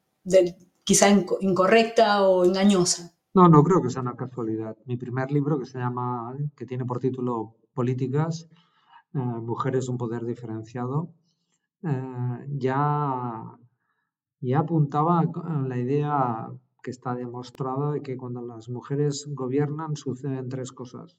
quizá 0.85 1.09
incorrecta 1.41 2.23
o 2.29 2.45
engañosa? 2.45 3.13
No, 3.35 3.49
no 3.49 3.65
creo 3.65 3.83
que 3.83 3.91
sea 3.91 4.03
una 4.03 4.15
casualidad. 4.15 4.77
Mi 4.85 4.97
primer 4.97 5.33
libro 5.33 5.59
que 5.59 5.67
se 5.67 5.79
llama, 5.79 6.37
que 6.57 6.67
tiene 6.67 6.85
por 6.85 7.01
título 7.01 7.57
Políticas, 7.75 8.49
eh, 9.15 9.19
Mujeres, 9.19 9.89
un 9.89 9.99
poder 9.99 10.25
diferenciado, 10.25 11.13
eh, 11.83 12.47
ya, 12.51 13.43
ya 14.41 14.59
apuntaba 14.61 15.25
la 15.67 15.77
idea 15.77 16.49
que 16.85 16.91
está 16.91 17.15
demostrado 17.15 17.93
de 17.93 18.03
que 18.03 18.19
cuando 18.19 18.43
las 18.43 18.69
mujeres 18.69 19.27
gobiernan 19.31 19.97
suceden 19.97 20.51
tres 20.51 20.71
cosas 20.71 21.17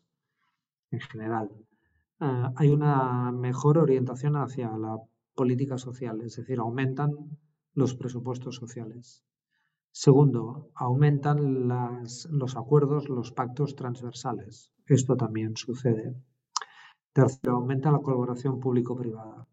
en 0.91 0.99
general. 0.99 1.49
Eh, 2.21 2.43
hay 2.56 2.69
una 2.69 3.32
mejor 3.32 3.80
orientación 3.80 4.36
hacia 4.36 4.69
la 4.78 4.95
política 5.34 5.80
social, 5.80 6.21
es 6.21 6.36
decir, 6.36 6.60
aumentan 6.60 7.12
los 7.73 7.95
presupuestos 7.95 8.56
sociales. 8.56 9.25
Segundo, 9.91 10.69
aumentan 10.75 11.67
los 11.67 12.56
acuerdos, 12.56 13.10
los 13.10 13.32
pactos 13.32 13.75
transversales. 13.75 14.71
Esto 14.86 15.17
también 15.17 15.56
sucede. 15.56 16.15
Tercero, 17.12 17.56
aumenta 17.56 17.91
la 17.91 17.99
colaboración 17.99 18.60
público-privada. 18.60 19.47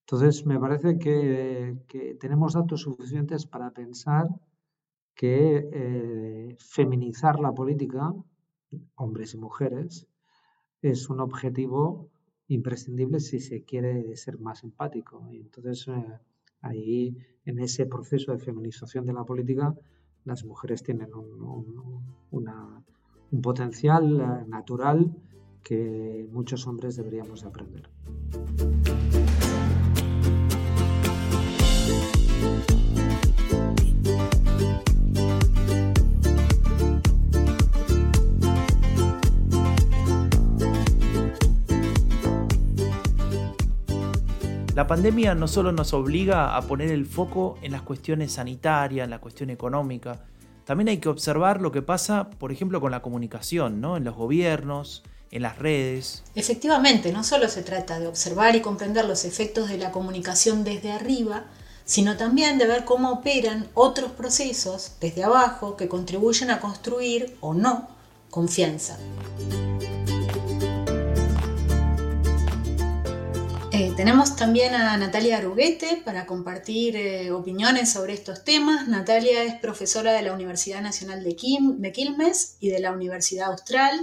Entonces, 0.00 0.44
me 0.44 0.58
parece 0.58 0.98
que 0.98 2.16
tenemos 2.20 2.54
datos 2.54 2.82
suficientes 2.82 3.46
para 3.46 3.70
pensar 3.70 4.28
que 5.20 5.68
eh, 5.70 6.56
feminizar 6.58 7.40
la 7.40 7.52
política, 7.52 8.14
hombres 8.94 9.34
y 9.34 9.36
mujeres, 9.36 10.08
es 10.80 11.10
un 11.10 11.20
objetivo 11.20 12.08
imprescindible 12.48 13.20
si 13.20 13.38
se 13.38 13.62
quiere 13.62 14.16
ser 14.16 14.38
más 14.38 14.64
empático. 14.64 15.28
Y 15.30 15.40
entonces, 15.40 15.88
eh, 15.88 16.18
ahí, 16.62 17.18
en 17.44 17.58
ese 17.58 17.84
proceso 17.84 18.32
de 18.32 18.38
feminización 18.38 19.04
de 19.04 19.12
la 19.12 19.24
política, 19.24 19.74
las 20.24 20.42
mujeres 20.46 20.82
tienen 20.82 21.12
un, 21.12 22.02
un 22.30 23.42
potencial 23.42 24.22
eh, 24.22 24.48
natural 24.48 25.14
que 25.62 26.26
muchos 26.32 26.66
hombres 26.66 26.96
deberíamos 26.96 27.44
aprender. 27.44 27.90
La 44.80 44.86
pandemia 44.86 45.34
no 45.34 45.46
solo 45.46 45.72
nos 45.72 45.92
obliga 45.92 46.56
a 46.56 46.62
poner 46.62 46.90
el 46.90 47.04
foco 47.04 47.58
en 47.60 47.72
las 47.72 47.82
cuestiones 47.82 48.32
sanitarias, 48.32 49.04
en 49.04 49.10
la 49.10 49.20
cuestión 49.20 49.50
económica, 49.50 50.24
también 50.64 50.88
hay 50.88 50.96
que 50.96 51.10
observar 51.10 51.60
lo 51.60 51.70
que 51.70 51.82
pasa, 51.82 52.30
por 52.30 52.50
ejemplo, 52.50 52.80
con 52.80 52.90
la 52.90 53.02
comunicación, 53.02 53.82
¿no? 53.82 53.98
en 53.98 54.04
los 54.04 54.16
gobiernos, 54.16 55.02
en 55.30 55.42
las 55.42 55.58
redes. 55.58 56.24
Efectivamente, 56.34 57.12
no 57.12 57.24
solo 57.24 57.46
se 57.48 57.62
trata 57.62 58.00
de 58.00 58.06
observar 58.06 58.56
y 58.56 58.62
comprender 58.62 59.04
los 59.04 59.26
efectos 59.26 59.68
de 59.68 59.76
la 59.76 59.90
comunicación 59.90 60.64
desde 60.64 60.92
arriba, 60.92 61.44
sino 61.84 62.16
también 62.16 62.56
de 62.56 62.66
ver 62.66 62.86
cómo 62.86 63.12
operan 63.12 63.68
otros 63.74 64.12
procesos 64.12 64.92
desde 64.98 65.24
abajo 65.24 65.76
que 65.76 65.88
contribuyen 65.88 66.50
a 66.50 66.58
construir 66.58 67.36
o 67.40 67.52
no 67.52 67.86
confianza. 68.30 68.96
Eh, 73.80 73.94
tenemos 73.96 74.36
también 74.36 74.74
a 74.74 74.94
Natalia 74.98 75.38
Aruguete 75.38 76.02
para 76.04 76.26
compartir 76.26 76.96
eh, 76.96 77.30
opiniones 77.30 77.90
sobre 77.90 78.12
estos 78.12 78.44
temas. 78.44 78.88
Natalia 78.88 79.42
es 79.42 79.54
profesora 79.54 80.12
de 80.12 80.20
la 80.20 80.34
Universidad 80.34 80.82
Nacional 80.82 81.24
de, 81.24 81.34
de 81.78 81.92
Quilmes 81.92 82.58
y 82.60 82.68
de 82.68 82.78
la 82.78 82.92
Universidad 82.92 83.50
Austral. 83.50 83.98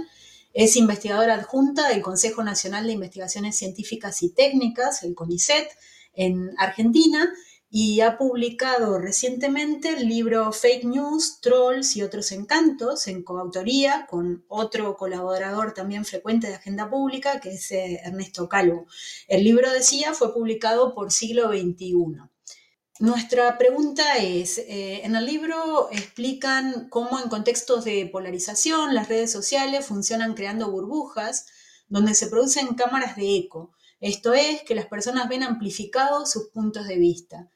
Es 0.52 0.74
investigadora 0.74 1.34
adjunta 1.34 1.88
del 1.88 2.02
Consejo 2.02 2.42
Nacional 2.42 2.88
de 2.88 2.94
Investigaciones 2.94 3.56
Científicas 3.56 4.20
y 4.24 4.30
Técnicas, 4.30 5.04
el 5.04 5.14
CONICET, 5.14 5.68
en 6.12 6.50
Argentina, 6.58 7.32
y 7.70 8.00
ha 8.00 8.16
publicado 8.16 8.98
recientemente 8.98 9.90
el 9.90 10.08
libro 10.08 10.52
Fake 10.52 10.84
News, 10.84 11.40
Trolls 11.42 11.96
y 11.96 12.02
otros 12.02 12.32
encantos 12.32 13.06
en 13.08 13.22
coautoría 13.22 14.06
con 14.08 14.44
otro 14.48 14.96
colaborador 14.96 15.74
también 15.74 16.06
frecuente 16.06 16.46
de 16.46 16.54
Agenda 16.54 16.88
Pública, 16.88 17.40
que 17.40 17.50
es 17.50 17.70
eh, 17.72 18.00
Ernesto 18.02 18.48
Calvo. 18.48 18.86
El 19.26 19.44
libro, 19.44 19.70
decía, 19.70 20.14
fue 20.14 20.32
publicado 20.32 20.94
por 20.94 21.12
siglo 21.12 21.50
XXI. 21.50 21.94
Nuestra 23.00 23.58
pregunta 23.58 24.16
es, 24.16 24.56
eh, 24.58 25.02
en 25.04 25.14
el 25.14 25.26
libro 25.26 25.90
explican 25.92 26.88
cómo 26.88 27.20
en 27.20 27.28
contextos 27.28 27.84
de 27.84 28.06
polarización 28.06 28.94
las 28.94 29.08
redes 29.08 29.30
sociales 29.30 29.86
funcionan 29.86 30.34
creando 30.34 30.70
burbujas 30.70 31.46
donde 31.86 32.14
se 32.14 32.28
producen 32.28 32.74
cámaras 32.74 33.14
de 33.14 33.36
eco. 33.36 33.72
Esto 34.00 34.32
es, 34.32 34.62
que 34.62 34.74
las 34.74 34.86
personas 34.86 35.28
ven 35.28 35.42
amplificados 35.42 36.30
sus 36.30 36.48
puntos 36.48 36.88
de 36.88 36.96
vista. 36.98 37.50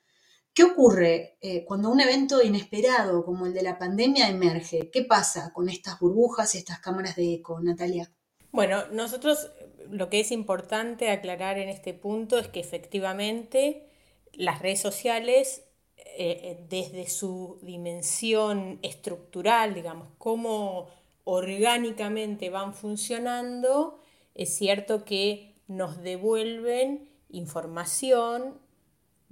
¿Qué 0.55 0.65
ocurre 0.65 1.39
eh, 1.41 1.65
cuando 1.65 1.91
un 1.91 2.01
evento 2.01 2.43
inesperado 2.43 3.25
como 3.25 3.47
el 3.47 3.55
de 3.55 3.63
la 3.63 3.79
pandemia 3.79 4.29
emerge? 4.29 4.91
¿Qué 4.91 5.03
pasa 5.03 5.51
con 5.53 5.71
estas 5.71 5.99
burbujas 5.99 6.55
y 6.55 6.59
estas 6.59 6.81
cámaras 6.81 7.17
de 7.17 7.35
eco, 7.35 7.59
Natalia? 7.61 8.11
Bueno, 8.51 8.87
nosotros 8.93 9.51
lo 9.91 10.11
que 10.11 10.21
es 10.21 10.31
importante 10.31 11.11
aclarar 11.11 11.59
en 11.59 11.71
este 11.71 11.95
punto 11.95 12.39
es 12.39 12.49
que 12.49 12.61
efectivamente 12.61 13.89
las 14.33 14.61
redes 14.61 14.81
sociales, 14.81 15.65
eh, 15.97 16.41
eh, 16.43 16.67
desde 16.69 17.09
su 17.09 17.59
dimensión 17.63 18.79
estructural, 18.83 19.75
digamos, 19.75 20.09
cómo 20.19 20.89
orgánicamente 21.25 22.51
van 22.51 22.75
funcionando, 22.75 24.01
es 24.35 24.55
cierto 24.55 25.05
que 25.05 25.55
nos 25.67 26.03
devuelven 26.03 27.09
información 27.29 28.61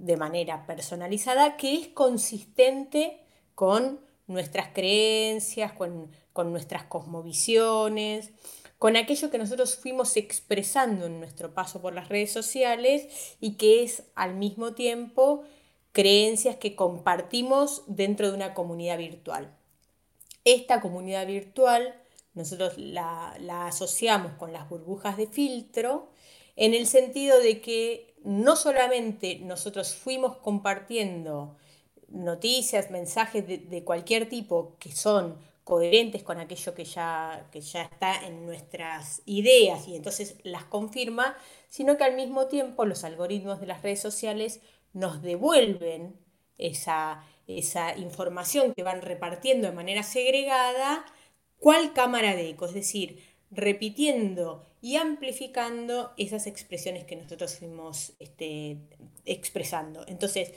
de 0.01 0.17
manera 0.17 0.65
personalizada 0.65 1.57
que 1.57 1.75
es 1.75 1.87
consistente 1.89 3.19
con 3.53 3.99
nuestras 4.25 4.69
creencias, 4.73 5.73
con, 5.73 6.11
nuestras 6.51 6.83
cosmovisiones, 6.85 8.31
con 8.79 8.97
aquello 8.97 9.29
que 9.29 9.37
nosotros 9.37 9.75
fuimos 9.75 10.17
expresando 10.17 11.05
en 11.05 11.19
nuestro 11.19 11.53
paso 11.53 11.81
por 11.81 11.93
las 11.93 12.09
redes 12.09 12.31
sociales 12.31 13.35
y 13.39 13.57
que 13.57 13.83
es 13.83 14.03
al 14.15 14.33
mismo 14.33 14.73
tiempo 14.73 15.43
creencias 15.91 16.55
que 16.55 16.75
compartimos 16.75 17.83
dentro 17.85 18.29
de 18.29 18.35
una 18.35 18.55
comunidad 18.55 18.97
virtual. 18.97 19.55
Esta 20.45 20.81
comunidad 20.81 21.27
virtual 21.27 21.93
nosotros 22.33 22.77
la, 22.77 23.35
la 23.39 23.67
asociamos 23.67 24.31
con 24.33 24.51
las 24.51 24.67
burbujas 24.67 25.17
de 25.17 25.27
filtro 25.27 26.09
en 26.55 26.73
el 26.73 26.87
sentido 26.87 27.39
de 27.39 27.61
que 27.61 28.10
no 28.23 28.55
solamente 28.55 29.39
nosotros 29.39 29.95
fuimos 29.95 30.37
compartiendo 30.37 31.57
noticias, 32.09 32.91
mensajes 32.91 33.47
de, 33.47 33.83
cualquier 33.83 34.27
tipo 34.27 34.75
que 34.79 34.91
son 34.91 35.37
coherentes 35.63 36.23
con 36.23 36.39
aquello 36.39 36.73
que 36.73 36.83
ya, 36.85 37.47
que 37.51 37.61
ya 37.61 37.83
está 37.83 38.25
en 38.25 38.45
nuestras 38.45 39.21
ideas 39.25 39.87
y 39.87 39.95
entonces 39.95 40.35
las 40.43 40.65
confirma, 40.65 41.37
sino 41.69 41.97
que 41.97 42.03
al 42.03 42.15
mismo 42.15 42.47
tiempo 42.47 42.85
los 42.85 43.03
algoritmos 43.03 43.61
de 43.61 43.67
las 43.67 43.81
redes 43.81 44.01
sociales 44.01 44.59
nos 44.93 45.21
devuelven 45.21 46.19
esa, 46.57 47.23
esa 47.47 47.97
información 47.97 48.73
que 48.73 48.83
van 48.83 49.01
repartiendo 49.01 49.67
de 49.67 49.73
manera 49.73 50.03
segregada, 50.03 51.05
cuál 51.57 51.93
cámara 51.93 52.35
de 52.35 52.49
eco, 52.49 52.65
es 52.65 52.73
decir, 52.73 53.30
repitiendo 53.51 54.65
y 54.81 54.95
amplificando 54.95 56.13
esas 56.17 56.47
expresiones 56.47 57.03
que 57.03 57.15
nosotros 57.15 57.57
fuimos 57.57 58.13
este, 58.19 58.77
expresando. 59.25 60.03
Entonces, 60.07 60.53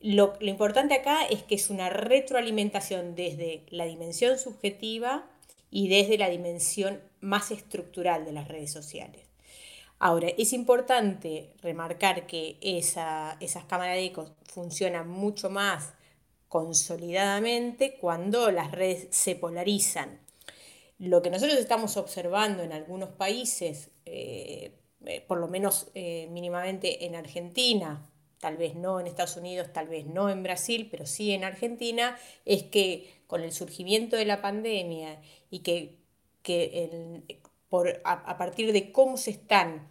lo, 0.00 0.34
lo, 0.40 0.48
importante 0.48 0.94
acá 0.94 1.26
es 1.26 1.42
que 1.42 1.56
es 1.56 1.68
una 1.68 1.90
retroalimentación 1.90 3.14
desde 3.14 3.66
la 3.70 3.84
dimensión 3.84 4.38
subjetiva 4.38 5.28
y 5.70 5.88
desde 5.88 6.18
la 6.18 6.28
dimensión 6.28 7.00
más 7.20 7.50
estructural 7.50 8.24
de 8.24 8.32
las 8.32 8.48
redes 8.48 8.72
sociales. 8.72 9.26
Ahora, 9.98 10.28
es 10.36 10.52
importante 10.52 11.52
remarcar 11.62 12.26
que 12.26 12.58
esa, 12.60 13.36
esas 13.40 13.64
cámaras 13.66 13.94
de 13.96 14.06
eco 14.06 14.34
funcionan 14.42 15.08
mucho 15.08 15.48
más 15.48 15.94
consolidadamente 16.48 17.94
cuando 18.00 18.50
las 18.50 18.72
redes 18.72 19.06
se 19.10 19.36
polarizan 19.36 20.18
lo 21.02 21.20
que 21.20 21.30
nosotros 21.30 21.58
estamos 21.58 21.96
observando 21.96 22.62
en 22.62 22.72
algunos 22.72 23.08
países, 23.08 23.90
eh, 24.06 24.70
eh, 25.04 25.20
por 25.26 25.38
lo 25.38 25.48
menos 25.48 25.90
eh, 25.94 26.28
mínimamente 26.30 27.06
en 27.06 27.16
Argentina, 27.16 28.08
tal 28.38 28.56
vez 28.56 28.76
no 28.76 29.00
en 29.00 29.08
Estados 29.08 29.36
Unidos, 29.36 29.72
tal 29.72 29.88
vez 29.88 30.06
no 30.06 30.30
en 30.30 30.44
Brasil, 30.44 30.86
pero 30.88 31.04
sí 31.04 31.32
en 31.32 31.42
Argentina, 31.42 32.16
es 32.44 32.62
que 32.62 33.10
con 33.26 33.40
el 33.40 33.50
surgimiento 33.50 34.14
de 34.14 34.26
la 34.26 34.40
pandemia 34.40 35.20
y 35.50 35.58
que, 35.60 35.98
a, 38.04 38.38
partir 38.38 38.72
de 38.72 38.92
cómo 38.92 39.16
se 39.16 39.32
están 39.32 39.88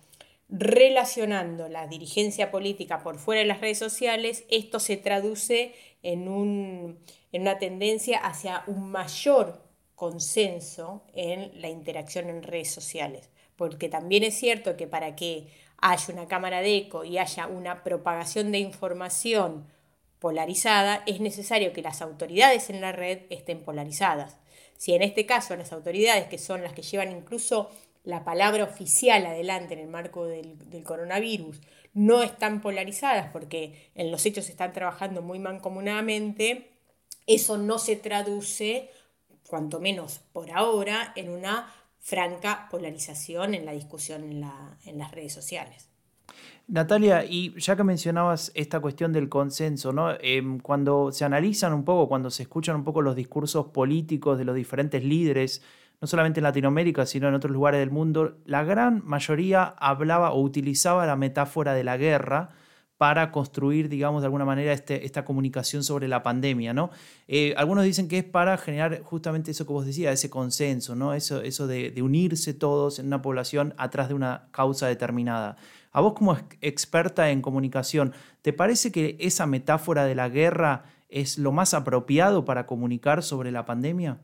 relacionando 0.48 1.68
la 1.68 1.88
dirigencia 1.88 2.52
política 2.52 3.04
por 3.04 3.18
fuera 3.20 3.42
de 3.42 3.48
las 3.48 3.60
redes 3.60 3.80
sociales, 3.80 4.46
esto 4.50 4.80
se 4.80 4.96
traduce 4.96 5.74
en, 6.04 7.02
en 7.34 7.42
una 7.42 7.60
tendencia 7.60 8.18
hacia 8.20 8.64
un 8.66 8.92
mayor 8.92 9.71
consenso 10.02 11.04
en 11.14 11.52
la 11.62 11.70
interacción 11.70 12.28
en 12.28 12.42
redes 12.42 12.72
sociales, 12.72 13.30
porque 13.56 13.88
también 13.88 14.24
es 14.24 14.34
cierto 14.34 14.76
que 14.76 14.88
para 14.88 15.16
que 15.16 15.46
haya 15.78 16.12
una 16.12 16.28
cámara 16.28 16.62
de 16.62 16.76
eco 16.76 17.06
y 17.06 17.20
haya 17.20 17.46
una 17.46 17.84
propagación 17.84 18.52
de 18.52 18.58
información 18.58 19.68
polarizada, 20.18 21.04
es 21.06 21.20
necesario 21.20 21.72
que 21.72 21.84
las 21.84 22.02
autoridades 22.02 22.72
en 22.72 22.82
la 22.82 22.92
red 22.92 23.20
estén 23.30 23.64
polarizadas. 23.64 24.38
Si 24.76 24.96
en 24.96 25.04
este 25.04 25.28
caso 25.28 25.56
las 25.56 25.72
autoridades, 25.72 26.26
que 26.26 26.40
son 26.40 26.64
las 26.64 26.74
que 26.74 26.82
llevan 26.82 27.12
incluso 27.12 27.70
la 28.04 28.24
palabra 28.24 28.64
oficial 28.64 29.24
adelante 29.28 29.76
en 29.76 29.82
el 29.82 29.88
marco 29.88 30.26
del, 30.26 30.58
coronavirus, 30.84 31.62
no 31.94 32.24
están 32.24 32.60
polarizadas 32.60 33.30
porque 33.32 33.92
en 33.94 34.10
los 34.10 34.26
hechos 34.26 34.50
están 34.50 34.74
trabajando 34.74 35.22
muy 35.22 35.38
mancomunadamente, 35.38 36.72
eso 37.28 37.60
no 37.60 37.78
se 37.78 37.98
traduce 37.98 38.90
cuanto 39.52 39.82
menos 39.82 40.22
por 40.32 40.50
ahora, 40.50 41.12
en 41.18 41.30
una 41.30 41.68
franca 42.00 42.70
polarización 42.72 43.54
en 43.54 43.66
la 43.66 43.74
discusión 43.74 44.24
en, 44.24 44.98
las 44.98 45.12
redes 45.12 45.34
sociales. 45.34 45.90
Natalia, 46.70 47.26
y 47.26 47.54
ya 47.60 47.76
que 47.76 47.84
mencionabas 47.84 48.54
esta 48.56 48.80
cuestión 48.80 49.12
del 49.12 49.28
consenso, 49.28 49.92
¿no? 49.92 50.14
Em, 50.22 50.58
cuando 50.60 51.12
se 51.12 51.26
analizan 51.26 51.74
un 51.74 51.84
poco, 51.84 52.08
cuando 52.08 52.30
se 52.30 52.44
escuchan 52.44 52.78
un 52.78 52.86
poco 52.86 53.02
los 53.02 53.14
discursos 53.14 53.68
políticos 53.68 54.38
de 54.38 54.46
los 54.46 54.56
diferentes 54.56 55.04
líderes, 55.04 55.62
no 56.00 56.08
solamente 56.08 56.40
en 56.40 56.46
Latinoamérica, 56.46 57.06
sino 57.06 57.28
en 57.28 57.34
otros 57.34 57.52
lugares 57.52 57.82
del 57.82 57.92
mundo, 57.92 58.38
la 58.46 58.64
gran 58.64 59.06
mayoría 59.06 59.64
hablaba 59.78 60.32
o 60.32 60.42
utilizaba 60.42 61.06
la 61.06 61.18
metáfora 61.18 61.74
de 61.74 61.84
la 61.84 61.98
guerra 61.98 62.52
para 63.02 63.32
construir, 63.32 63.90
digamos, 63.90 64.22
de 64.22 64.28
alguna 64.28 64.46
manera 64.46 64.74
este, 64.74 65.08
esta 65.08 65.26
comunicación 65.26 65.84
sobre 65.84 66.08
la 66.08 66.22
pandemia, 66.22 66.72
¿no? 66.72 66.92
Eh, 67.28 67.56
algunos 67.58 67.84
dicen 67.84 68.08
que 68.08 68.20
es 68.20 68.24
para 68.24 68.60
generar 68.60 69.02
justamente 69.02 69.50
eso 69.50 69.66
que 69.66 69.74
vos 69.74 69.88
decías, 69.88 70.14
ese 70.14 70.30
consenso, 70.30 70.96
¿no? 70.96 71.16
Eso, 71.16 71.42
eso 71.42 71.66
de, 71.66 72.00
unirse 72.00 72.54
todos 72.54 73.00
en 73.00 73.08
una 73.08 73.24
población 73.24 73.74
atrás 73.78 74.08
de 74.10 74.14
una 74.14 74.50
causa 74.52 74.86
determinada. 74.86 75.58
A 75.92 76.00
vos 76.00 76.14
como 76.14 76.38
experta 76.62 77.32
en 77.32 77.42
comunicación, 77.42 78.14
¿te 78.44 78.54
parece 78.54 78.92
que 78.92 79.18
esa 79.20 79.48
metáfora 79.48 80.06
de 80.06 80.14
la 80.14 80.30
guerra 80.30 80.84
es 81.10 81.40
lo 81.40 81.52
más 81.52 81.74
apropiado 81.74 82.46
para 82.46 82.68
comunicar 82.68 83.24
sobre 83.24 83.52
la 83.52 83.66
pandemia? 83.66 84.20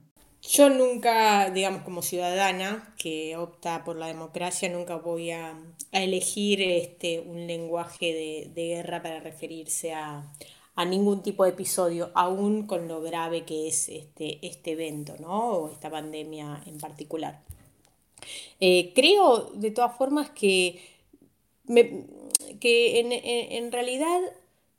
Yo 0.48 0.70
nunca, 0.70 1.50
digamos, 1.50 1.82
como 1.82 2.02
ciudadana 2.02 2.94
que 2.98 3.36
opta 3.36 3.84
por 3.84 3.98
la 3.98 4.08
democracia, 4.08 4.70
nunca 4.70 4.96
voy 4.96 5.32
a, 5.32 5.60
elegir 5.92 6.62
este, 6.62 7.20
un 7.20 7.48
lenguaje 7.48 8.50
de, 8.56 8.68
guerra 8.68 9.02
para 9.02 9.20
referirse 9.20 9.94
a, 9.94 10.32
ningún 10.88 11.22
tipo 11.22 11.44
de 11.44 11.50
episodio, 11.50 12.12
aún 12.14 12.66
con 12.66 12.88
lo 12.88 13.02
grave 13.02 13.44
que 13.44 13.68
es 13.68 13.90
este, 13.90 14.40
este 14.42 14.72
evento, 14.72 15.16
¿no? 15.20 15.50
O 15.50 15.72
esta 15.72 15.90
pandemia 15.90 16.64
en 16.66 16.78
particular. 16.78 17.42
Eh, 18.62 18.94
creo, 18.96 19.52
de 19.54 19.72
todas 19.72 19.98
formas, 19.98 20.30
que, 20.30 20.82
que 22.62 23.00
en, 23.00 23.12
en 23.12 23.72
realidad 23.74 24.22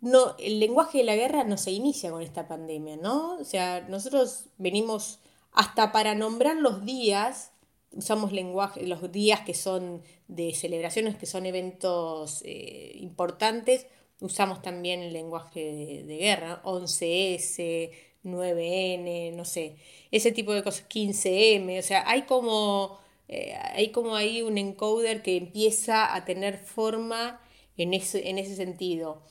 no, 0.00 0.35
el 0.38 0.61
lenguaje 0.61 0.98
de 0.98 1.04
la 1.04 1.16
guerra 1.16 1.44
no 1.44 1.59
se 1.59 1.72
inicia 1.72 2.11
con 2.11 2.22
esta 2.22 2.48
pandemia, 2.48 2.96
¿no? 2.96 3.37
O 3.38 3.44
sea, 3.44 3.83
nosotros 3.88 4.46
venimos 4.57 5.18
hasta 5.59 5.90
para 5.90 6.14
nombrar 6.14 6.55
los 6.55 6.85
días, 6.85 7.51
usamos 7.90 8.31
lenguaje, 8.31 8.87
los 8.87 9.11
días 9.11 9.40
que 9.40 9.55
son 9.55 10.05
de 10.29 10.55
celebraciones, 10.55 11.16
que 11.16 11.27
son 11.27 11.47
eventos 11.47 12.42
eh, 12.44 12.92
importantes, 12.94 13.88
usamos 14.21 14.62
también 14.62 15.01
el 15.01 15.12
lenguaje 15.12 16.05
de, 16.07 16.16
guerra, 16.16 16.62
11S, 16.62 17.90
9N, 18.23 19.33
no 19.35 19.44
sé, 19.44 19.75
ese 20.12 20.31
tipo 20.31 20.55
de 20.55 20.62
cosas, 20.62 20.88
15M, 20.88 21.81
o 21.81 21.83
sea, 21.83 22.09
hay 22.09 22.23
como, 22.23 23.01
eh, 23.27 23.55
hay 23.73 23.88
como 23.88 24.14
ahí 24.14 24.42
un 24.42 24.59
encoder 24.59 25.23
que 25.23 25.37
empieza 25.37 26.14
a 26.14 26.25
tener 26.25 26.57
forma 26.57 27.40
en 27.77 27.94
ese, 27.94 28.31
en 28.31 28.38
ese 28.38 28.55
sentido. 28.55 29.25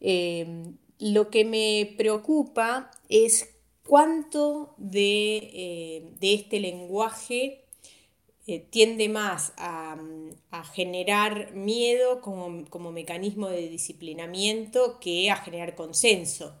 Em, 0.00 0.78
lo 0.98 1.28
que 1.28 1.44
me 1.44 1.94
preocupa 1.98 2.90
es 3.10 3.55
cuánto 3.86 4.74
de, 4.78 5.36
eh, 5.36 6.16
este 6.20 6.60
lenguaje 6.60 7.64
eh, 8.46 8.60
tiende 8.60 9.08
más 9.08 9.52
a, 9.56 9.96
generar 10.72 11.52
miedo 11.52 12.20
como, 12.20 12.92
mecanismo 12.92 13.48
de 13.48 13.68
disciplinamiento 13.68 14.98
que 15.00 15.30
a 15.30 15.36
generar 15.36 15.74
consenso 15.74 16.58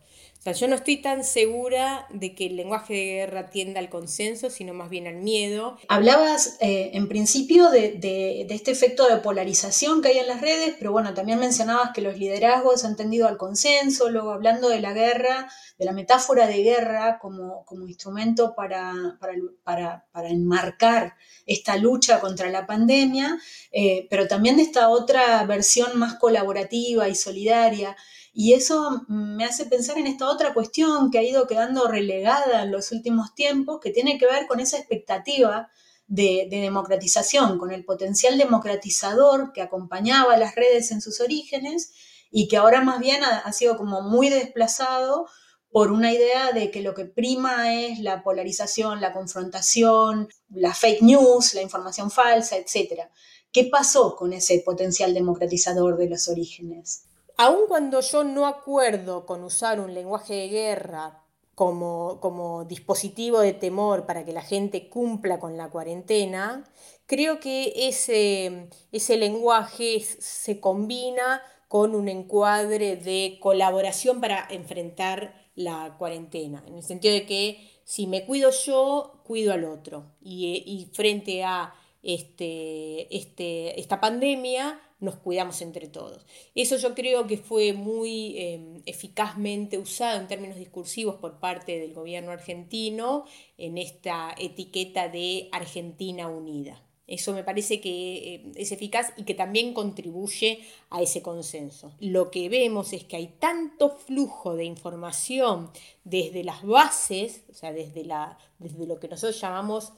yo 0.52 0.68
no 0.68 0.76
estoy 0.76 0.98
tan 0.98 1.24
segura 1.24 2.06
de 2.10 2.34
que 2.34 2.46
el 2.46 2.56
lenguaje 2.56 2.94
de 2.94 3.04
guerra 3.04 3.50
tienda 3.50 3.80
al 3.80 3.88
consenso, 3.88 4.50
sino 4.50 4.74
más 4.74 4.90
bien 4.90 5.06
al 5.06 5.16
miedo. 5.16 5.76
Hablabas 5.88 6.56
eh, 6.60 6.90
en 6.94 7.08
principio 7.08 7.70
de, 7.70 8.46
este 8.48 8.70
efecto 8.70 9.08
de 9.08 9.18
polarización 9.18 10.02
que 10.02 10.08
hay 10.08 10.18
en 10.18 10.26
las 10.26 10.40
redes, 10.40 10.74
pero 10.78 10.92
bueno, 10.92 11.14
también 11.14 11.38
mencionabas 11.38 11.90
que 11.92 12.00
los 12.00 12.18
liderazgos 12.18 12.84
han 12.84 12.96
tendido 12.96 13.28
al 13.28 13.36
consenso, 13.36 14.08
luego 14.08 14.30
hablando 14.30 14.68
de 14.68 14.80
la 14.80 14.92
guerra, 14.92 15.50
de 15.78 15.84
la 15.84 15.92
metáfora 15.92 16.46
de 16.46 16.62
guerra 16.62 17.18
como, 17.20 17.64
como 17.64 17.86
instrumento 17.86 18.54
para, 18.54 19.18
para, 19.64 20.06
para, 20.12 20.28
enmarcar 20.28 21.14
esta 21.44 21.76
lucha 21.76 22.20
contra 22.20 22.50
la 22.50 22.66
pandemia, 22.66 23.38
eh, 23.72 24.06
pero 24.10 24.26
también 24.26 24.56
de 24.56 24.62
esta 24.62 24.88
otra 24.88 25.44
versión 25.44 25.98
más 25.98 26.14
colaborativa 26.14 27.08
y 27.08 27.14
solidaria. 27.14 27.96
Y 28.38 28.52
eso 28.52 29.06
me 29.08 29.46
hace 29.46 29.64
pensar 29.64 29.96
en 29.96 30.06
esta 30.06 30.28
otra 30.28 30.52
cuestión 30.52 31.10
que 31.10 31.18
ha 31.18 31.22
ido 31.22 31.46
quedando 31.46 31.88
relegada 31.88 32.64
en 32.64 32.70
los 32.70 32.92
últimos 32.92 33.34
tiempos, 33.34 33.80
que 33.80 33.90
tiene 33.90 34.18
que 34.18 34.26
ver 34.26 34.46
con 34.46 34.60
esa 34.60 34.76
expectativa 34.76 35.70
de, 36.06 36.46
democratización, 36.50 37.58
con 37.58 37.72
el 37.72 37.86
potencial 37.86 38.36
democratizador 38.36 39.54
que 39.54 39.62
acompañaba 39.62 40.34
a 40.34 40.36
las 40.36 40.54
redes 40.54 40.90
en 40.90 41.00
sus 41.00 41.22
orígenes 41.22 41.94
y 42.30 42.46
que 42.46 42.58
ahora 42.58 42.82
más 42.82 43.00
bien 43.00 43.24
ha, 43.24 43.50
sido 43.54 43.78
como 43.78 44.02
muy 44.02 44.28
desplazado 44.28 45.26
por 45.70 45.90
una 45.90 46.12
idea 46.12 46.52
de 46.52 46.70
que 46.70 46.82
lo 46.82 46.92
que 46.92 47.06
prima 47.06 47.72
es 47.72 48.00
la 48.00 48.22
polarización, 48.22 49.00
la 49.00 49.14
confrontación, 49.14 50.28
la 50.50 50.74
fake 50.74 51.00
news, 51.00 51.54
la 51.54 51.62
información 51.62 52.10
falsa, 52.10 52.58
etc. 52.58 53.04
¿Qué 53.50 53.70
pasó 53.72 54.14
con 54.14 54.34
ese 54.34 54.58
potencial 54.58 55.14
democratizador 55.14 55.96
de 55.96 56.10
los 56.10 56.28
orígenes? 56.28 57.06
Aun 57.36 57.66
cuando 57.68 58.00
yo 58.00 58.24
no 58.24 58.46
acuerdo 58.46 59.26
con 59.26 59.44
usar 59.44 59.80
un 59.80 59.94
lenguaje 59.94 60.34
de 60.34 60.48
guerra 60.48 61.22
como, 61.54 62.64
dispositivo 62.68 63.40
de 63.40 63.54
temor 63.54 64.04
para 64.04 64.24
que 64.24 64.32
la 64.32 64.42
gente 64.42 64.88
cumpla 64.88 65.40
con 65.40 65.56
la 65.56 65.70
cuarentena, 65.70 66.64
creo 67.06 67.40
que 67.40 67.72
ese, 67.88 68.68
ese 68.92 69.16
lenguaje 69.16 70.00
se 70.00 70.60
combina 70.60 71.42
con 71.68 71.94
un 71.94 72.08
encuadre 72.08 72.96
de 72.96 73.38
colaboración 73.40 74.20
para 74.20 74.46
enfrentar 74.50 75.34
la 75.54 75.96
cuarentena, 75.98 76.62
en 76.66 76.76
el 76.76 76.82
sentido 76.82 77.14
de 77.14 77.24
que 77.24 77.76
si 77.86 78.06
me 78.08 78.26
cuido 78.26 78.50
yo, 78.50 79.22
cuido 79.24 79.52
al 79.52 79.64
otro. 79.64 80.12
Y, 80.20 80.90
frente 80.92 81.44
a 81.44 81.72
este, 82.02 83.16
este, 83.16 83.80
esta 83.80 84.00
pandemia, 84.00 84.80
nos 84.98 85.16
cuidamos 85.16 85.60
entre 85.60 85.88
todos. 85.88 86.24
Eso 86.54 86.76
yo 86.76 86.94
creo 86.94 87.26
que 87.26 87.36
fue 87.36 87.72
muy 87.72 88.38
em, 88.38 88.82
eficazmente 88.86 89.78
usado 89.78 90.20
en 90.20 90.28
términos 90.28 90.56
discursivos 90.56 91.16
por 91.16 91.38
parte 91.38 91.78
del 91.78 91.92
gobierno 91.92 92.30
argentino 92.30 93.24
en 93.58 93.78
esta 93.78 94.34
etiqueta 94.38 95.08
de 95.08 95.48
Argentina 95.52 96.28
unida. 96.28 96.82
Eso 97.06 97.32
me 97.32 97.44
parece 97.44 97.80
que 97.80 98.34
eh, 98.34 98.52
es 98.56 98.72
eficaz 98.72 99.12
y 99.16 99.22
que 99.22 99.34
también 99.34 99.74
contribuye 99.74 100.60
a 100.90 101.02
ese 101.02 101.22
consenso. 101.22 101.92
Lo 102.00 102.32
que 102.32 102.48
vemos 102.48 102.92
es 102.92 103.04
que 103.04 103.16
hay 103.16 103.28
tanto 103.38 103.90
flujo 103.90 104.56
de 104.56 104.64
información 104.64 105.70
desde 106.02 106.42
las 106.42 106.64
bases, 106.64 107.44
o 107.48 107.54
sea, 107.54 107.72
desde, 107.72 108.04
la, 108.04 108.38
desde 108.58 108.86
lo 108.86 108.98
que 108.98 109.06
nosotros 109.06 109.40
llamamos 109.40 109.92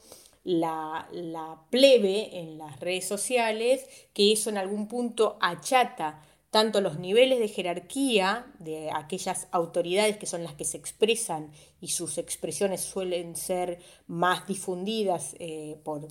la, 0.49 1.61
plebe 1.69 2.39
en 2.39 2.57
las 2.57 2.79
redes 2.79 3.07
sociales, 3.07 3.85
que 4.13 4.31
eso 4.31 4.49
en 4.49 4.57
algún 4.57 4.87
punto 4.87 5.37
achata 5.41 6.23
tanto 6.49 6.81
los 6.81 6.97
niveles 6.97 7.37
de 7.37 7.47
jerarquía 7.47 8.51
de 8.57 8.89
aquellas 8.91 9.47
autoridades 9.51 10.17
que 10.17 10.25
son 10.25 10.43
las 10.43 10.55
que 10.55 10.65
se 10.65 10.77
expresan 10.77 11.51
y 11.79 11.89
sus 11.89 12.17
expresiones 12.17 12.81
suelen 12.81 13.35
ser 13.35 13.79
más 14.07 14.47
difundidas 14.47 15.35
eh, 15.37 15.79
por, 15.83 16.07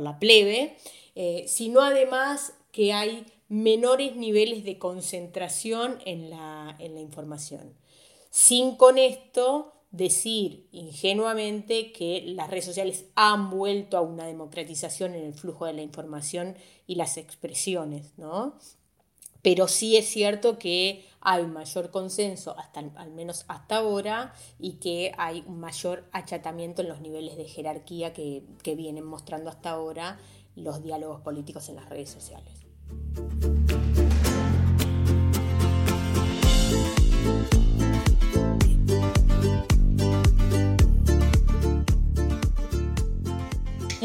la 0.00 0.18
plebe, 0.18 0.76
eh, 1.14 1.44
sino 1.46 1.80
además 1.80 2.54
que 2.72 2.92
hay 2.92 3.24
menores 3.48 4.16
niveles 4.16 4.64
de 4.64 4.78
concentración 4.78 5.98
en 6.04 6.28
la, 6.28 6.74
en 6.80 6.94
la 6.94 7.00
información. 7.00 7.74
Sin 8.30 8.74
con 8.74 8.98
esto 8.98 9.77
decir 9.90 10.68
ingenuamente 10.70 11.92
que 11.92 12.22
las 12.26 12.50
redes 12.50 12.66
sociales 12.66 13.06
han 13.14 13.50
vuelto 13.50 13.96
a 13.96 14.02
una 14.02 14.26
democratización 14.26 15.14
en 15.14 15.24
el 15.24 15.34
flujo 15.34 15.66
de 15.66 15.72
la 15.72 15.82
información 15.82 16.56
y 16.86 16.96
las 16.96 17.16
expresiones, 17.16 18.12
¿no? 18.16 18.58
Pero 19.40 19.68
sí 19.68 19.96
es 19.96 20.06
cierto 20.06 20.58
que 20.58 21.06
hay 21.20 21.46
mayor 21.46 21.90
consenso, 21.90 22.58
hasta, 22.58 22.80
al 22.96 23.12
menos 23.12 23.44
hasta 23.48 23.76
ahora, 23.76 24.34
y 24.58 24.72
que 24.74 25.12
hay 25.16 25.44
un 25.46 25.60
mayor 25.60 26.08
achatamiento 26.12 26.82
en 26.82 26.88
los 26.88 27.00
niveles 27.00 27.36
de 27.36 27.44
jerarquía 27.44 28.12
que, 28.12 28.42
que 28.62 28.74
vienen 28.74 29.04
mostrando 29.04 29.48
hasta 29.48 29.70
ahora 29.70 30.18
los 30.56 30.82
diálogos 30.82 31.20
políticos 31.20 31.68
en 31.68 31.76
las 31.76 31.88
redes 31.88 32.10
sociales. 32.10 32.52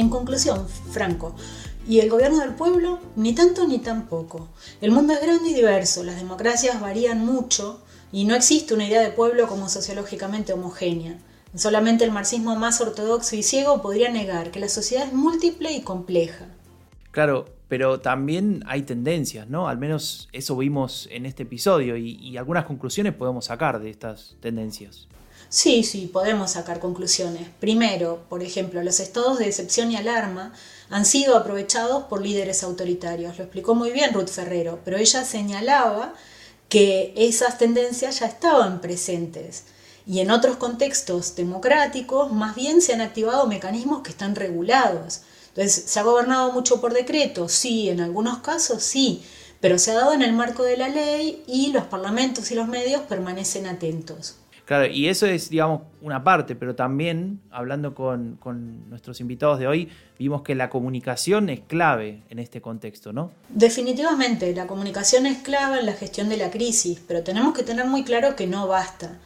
En 0.03 0.09
conclusión, 0.09 0.67
Franco, 0.91 1.33
¿y 1.87 2.01
el 2.01 2.09
gobierno 2.09 2.39
del 2.39 2.55
pueblo? 2.55 2.99
Ni 3.15 3.33
tanto 3.33 3.65
ni 3.65 3.79
tampoco. 3.79 4.49
El 4.81 4.91
mundo 4.91 5.13
es 5.13 5.21
grande 5.21 5.51
y 5.51 5.53
diverso, 5.53 6.03
las 6.03 6.17
democracias 6.17 6.81
varían 6.81 7.25
mucho 7.25 7.79
y 8.11 8.25
no 8.25 8.35
existe 8.35 8.73
una 8.73 8.85
idea 8.85 9.01
de 9.01 9.11
pueblo 9.11 9.47
como 9.47 9.69
sociológicamente 9.69 10.51
homogénea. 10.51 11.17
Solamente 11.55 12.03
el 12.03 12.11
marxismo 12.11 12.57
más 12.57 12.81
ortodoxo 12.81 13.37
y 13.37 13.43
ciego 13.43 13.81
podría 13.81 14.11
negar 14.11 14.51
que 14.51 14.59
la 14.59 14.67
sociedad 14.67 15.07
es 15.07 15.13
múltiple 15.13 15.71
y 15.71 15.83
compleja. 15.83 16.47
Claro, 17.11 17.45
pero 17.69 18.01
también 18.01 18.61
hay 18.67 18.81
tendencias, 18.81 19.47
¿no? 19.47 19.69
Al 19.69 19.77
menos 19.77 20.27
eso 20.33 20.57
vimos 20.57 21.07
en 21.13 21.25
este 21.25 21.43
episodio 21.43 21.95
y, 21.95 22.15
y 22.15 22.35
algunas 22.35 22.65
conclusiones 22.65 23.13
podemos 23.13 23.45
sacar 23.45 23.79
de 23.79 23.89
estas 23.89 24.35
tendencias. 24.41 25.07
Sí, 25.53 25.83
sí, 25.83 26.09
podemos 26.11 26.53
sacar 26.53 26.79
conclusiones. 26.79 27.47
Primero, 27.59 28.25
por 28.27 28.41
ejemplo, 28.41 28.81
los 28.81 28.99
estados 28.99 29.37
de 29.37 29.45
excepción 29.45 29.91
y 29.91 29.95
alarma 29.95 30.51
han 30.89 31.05
sido 31.05 31.37
aprovechados 31.37 32.05
por 32.05 32.23
líderes 32.23 32.63
autoritarios. 32.63 33.37
Lo 33.37 33.43
explicó 33.43 33.75
muy 33.75 33.91
bien 33.91 34.15
Ruth 34.15 34.29
Ferrero, 34.29 34.79
pero 34.83 34.97
ella 34.97 35.23
señalaba 35.23 36.15
que 36.69 37.13
esas 37.15 37.59
tendencias 37.59 38.19
ya 38.19 38.25
estaban 38.25 38.81
presentes. 38.81 39.65
Y 40.07 40.21
en 40.21 40.31
otros 40.31 40.57
contextos 40.57 41.35
democráticos, 41.35 42.31
más 42.33 42.55
bien 42.55 42.81
se 42.81 42.93
han 42.93 43.01
activado 43.01 43.45
mecanismos 43.45 44.01
que 44.01 44.09
están 44.09 44.33
regulados. 44.33 45.21
Entonces, 45.49 45.83
¿se 45.85 45.99
ha 45.99 46.03
gobernado 46.03 46.51
mucho 46.51 46.81
por 46.81 46.95
decreto? 46.95 47.47
Sí, 47.47 47.89
en 47.89 48.01
algunos 48.01 48.39
casos 48.39 48.81
sí, 48.81 49.23
pero 49.61 49.77
se 49.77 49.91
ha 49.91 49.95
dado 49.95 50.13
en 50.13 50.23
el 50.23 50.33
marco 50.33 50.63
de 50.63 50.77
la 50.77 50.89
ley 50.89 51.43
y 51.45 51.67
los 51.67 51.83
parlamentos 51.83 52.49
y 52.49 52.55
los 52.55 52.67
medios 52.67 53.03
permanecen 53.03 53.67
atentos. 53.67 54.37
Claro, 54.65 54.87
y 54.87 55.09
eso 55.09 55.25
es, 55.25 55.49
digamos, 55.49 55.81
una 56.01 56.23
parte, 56.23 56.55
pero 56.55 56.73
también, 56.73 57.41
hablando 57.51 57.93
con, 57.93 58.39
nuestros 58.89 59.19
invitados 59.19 59.59
de 59.59 59.67
hoy, 59.67 59.89
vimos 60.17 60.41
que 60.41 60.55
la 60.55 60.69
comunicación 60.69 61.49
es 61.49 61.59
clave 61.61 62.23
en 62.29 62.39
este 62.39 62.61
contexto, 62.61 63.11
¿no? 63.11 63.31
Definitivamente, 63.49 64.53
la 64.55 64.65
comunicación 64.65 65.25
es 65.25 65.39
clave 65.39 65.79
en 65.79 65.85
la 65.85 65.93
gestión 65.93 66.29
de 66.29 66.37
la 66.37 66.49
crisis, 66.49 67.01
pero 67.05 67.23
tenemos 67.23 67.53
que 67.53 67.63
tener 67.63 67.85
muy 67.87 68.03
claro 68.03 68.35
que 68.37 68.47
no 68.47 68.67
basta. 68.67 69.19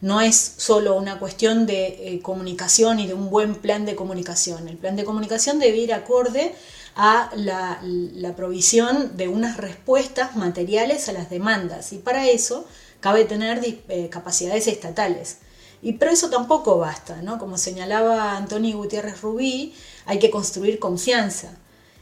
No 0.00 0.20
es 0.20 0.36
solo 0.36 0.96
una 0.96 1.18
cuestión 1.18 1.66
de 1.66 1.86
eh, 1.86 2.20
comunicación 2.20 3.00
y 3.00 3.06
de 3.06 3.14
un 3.14 3.30
buen 3.30 3.56
plan 3.56 3.86
de 3.86 3.96
comunicación. 3.96 4.68
El 4.68 4.76
plan 4.76 4.96
de 4.96 5.04
comunicación 5.04 5.58
debe 5.58 5.78
ir 5.78 5.92
acorde 5.94 6.54
a 6.96 7.30
la, 7.34 7.80
provisión 8.36 9.16
de 9.16 9.28
unas 9.28 9.56
respuestas 9.56 10.36
materiales 10.36 11.08
a 11.08 11.12
las 11.12 11.30
demandas 11.30 11.92
y 11.92 11.98
para 11.98 12.28
eso 12.28 12.66
cabe 13.00 13.24
tener 13.24 13.60
eh, 13.64 14.08
capacidades 14.10 14.66
estatales. 14.66 15.38
Y 15.82 15.94
pero 15.94 16.10
eso 16.10 16.30
tampoco 16.30 16.78
basta, 16.78 17.20
¿no? 17.20 17.38
Como 17.38 17.58
señalaba 17.58 18.36
Antonio 18.36 18.78
Gutiérrez 18.78 19.20
Rubí, 19.20 19.74
hay 20.06 20.18
que 20.18 20.30
construir 20.30 20.78
confianza. 20.78 21.50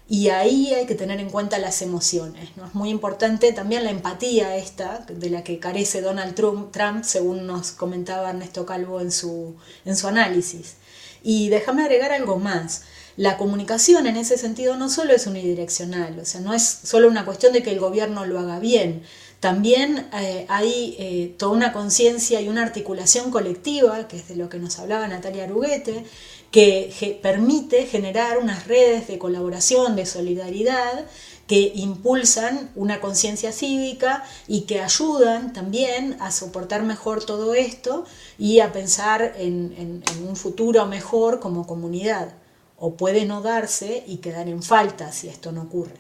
Y 0.09 0.29
ahí 0.29 0.75
hay 0.75 0.87
que 0.87 0.95
tener 0.95 1.21
en 1.21 1.31
cuenta 1.31 1.59
las 1.59 1.81
emociones. 1.81 2.51
¿no? 2.57 2.67
Es 2.67 2.75
muy 2.75 2.91
importante 2.91 3.53
también 3.53 3.85
la 3.85 3.91
empatía 3.91 4.57
esta, 4.57 4.99
de 4.99 5.31
la 5.31 5.43
que 5.43 5.59
carece 5.59 6.03
Donald 6.03 6.35
Trump, 6.35 6.71
Trump 6.71 7.03
según 7.05 7.47
nos 7.47 7.73
comentaba 7.73 8.31
Ernesto 8.31 8.67
Calvo 8.67 9.01
en 9.01 9.11
su, 9.11 9.57
en 9.85 9.97
su 9.97 10.09
análisis. 10.09 10.75
Y 11.23 11.49
déjame 11.49 11.83
agregar 11.83 12.13
algo 12.13 12.39
más. 12.39 12.83
La 13.23 13.37
comunicación 13.37 14.09
en 14.09 14.17
ese 14.17 14.37
sentido 14.37 14.77
no 14.77 14.89
solo 14.89 15.15
es 15.15 15.29
unidireccional, 15.29 16.19
o 16.19 16.25
sea, 16.25 16.41
no 16.41 16.55
es 16.55 16.81
solo 16.83 17.07
una 17.07 17.25
cuestión 17.25 17.53
de 17.53 17.63
que 17.63 17.71
el 17.71 17.79
gobierno 17.79 18.27
lo 18.27 18.41
haga 18.41 18.59
bien, 18.59 19.05
también 19.39 20.09
eh, 20.13 20.45
hay 20.49 20.97
eh, 20.99 21.33
toda 21.39 21.53
una 21.53 21.73
conciencia 21.73 22.41
y 22.41 22.49
una 22.49 22.65
articulación 22.65 23.31
colectiva, 23.31 24.09
que 24.09 24.17
es 24.17 24.27
de 24.27 24.35
lo 24.35 24.49
que 24.49 24.59
nos 24.59 24.77
hablaba 24.81 25.07
Natalia 25.07 25.45
Aruguete, 25.45 26.05
que 26.51 27.21
permite 27.23 27.87
generar 27.87 28.39
unas 28.39 28.67
redes 28.67 29.07
de 29.07 29.19
colaboración, 29.19 29.95
de 29.95 30.05
solidaridad, 30.05 31.07
que 31.47 31.71
impulsan 31.77 32.73
una 32.75 33.01
conciencia 33.01 33.53
cívica 33.53 34.25
y 34.49 34.63
que 34.63 34.81
ayudan 34.81 35.53
también 35.53 36.17
a 36.19 36.33
soportar 36.33 36.83
mejor 36.83 37.25
todo 37.25 37.55
esto 37.55 38.05
y 38.37 38.59
a 38.59 38.73
pensar 38.73 39.35
en, 39.37 40.03
un 40.27 40.35
futuro 40.35 40.87
mejor 40.87 41.39
como 41.39 41.69
comunidad. 41.69 42.42
O 42.85 42.97
puede 42.97 43.27
no 43.27 43.43
darse 43.43 44.03
y 44.09 44.17
quedar 44.17 44.49
en 44.49 44.61
falta 44.61 45.13
si 45.13 45.29
esto 45.29 45.53
no 45.53 45.63
ocurre. 45.63 45.95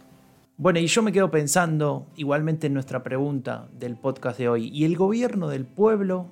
Bueno, 0.56 0.80
y 0.80 0.88
yo 0.88 1.00
me 1.00 1.12
quedo 1.12 1.30
pensando 1.30 2.08
igualmente 2.16 2.66
en 2.66 2.74
nuestra 2.74 3.04
pregunta 3.04 3.68
del 3.72 3.96
podcast 3.96 4.36
de 4.36 4.48
hoy. 4.48 4.68
¿Y 4.68 4.84
el 4.84 4.96
gobierno 4.96 5.48
del 5.48 5.64
pueblo? 5.64 6.26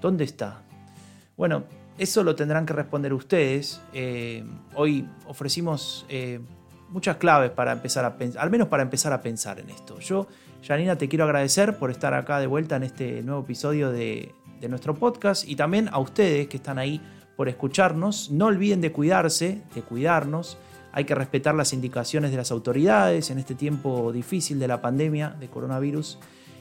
¿Dónde 0.00 0.24
está? 0.24 0.62
Bueno, 1.36 1.64
eso 1.98 2.24
lo 2.24 2.34
tendrán 2.34 2.64
que 2.64 2.72
responder 2.72 3.12
ustedes. 3.12 3.82
Eh, 3.92 4.42
hoy 4.74 5.06
ofrecimos 5.26 6.06
eh, 6.08 6.40
muchas 6.88 7.16
claves 7.16 7.50
para 7.50 7.72
empezar 7.72 8.06
a 8.06 8.16
pensar, 8.16 8.42
al 8.42 8.50
menos 8.50 8.68
para 8.68 8.82
empezar 8.82 9.12
a 9.12 9.20
pensar 9.20 9.60
en 9.60 9.68
esto. 9.68 9.98
Yo, 9.98 10.28
Janina, 10.66 10.96
te 10.96 11.10
quiero 11.10 11.26
agradecer 11.26 11.76
por 11.76 11.90
estar 11.90 12.14
acá 12.14 12.40
de 12.40 12.46
vuelta 12.46 12.76
en 12.76 12.84
este 12.84 13.22
nuevo 13.22 13.42
episodio 13.42 13.90
de, 13.90 14.34
nuestro 14.66 14.94
podcast 14.94 15.46
y 15.46 15.54
también 15.54 15.88
a 15.92 16.00
ustedes 16.00 16.48
que 16.48 16.56
están 16.56 16.78
ahí 16.78 17.00
por 17.38 17.48
escucharnos. 17.48 18.32
No 18.32 18.46
olviden 18.46 18.80
de 18.80 18.90
cuidarse, 18.90 19.62
de 19.72 19.82
cuidarnos. 19.82 20.58
Hay 20.90 21.04
que 21.04 21.14
respetar 21.14 21.54
las 21.54 21.72
indicaciones 21.72 22.32
de 22.32 22.36
las 22.36 22.50
autoridades 22.50 23.30
en 23.30 23.38
este 23.38 23.54
tiempo 23.54 24.10
difícil 24.10 24.58
de 24.58 24.66
la 24.66 24.82
pandemia 24.82 25.36
de 25.38 25.46
coronavirus. 25.46 26.18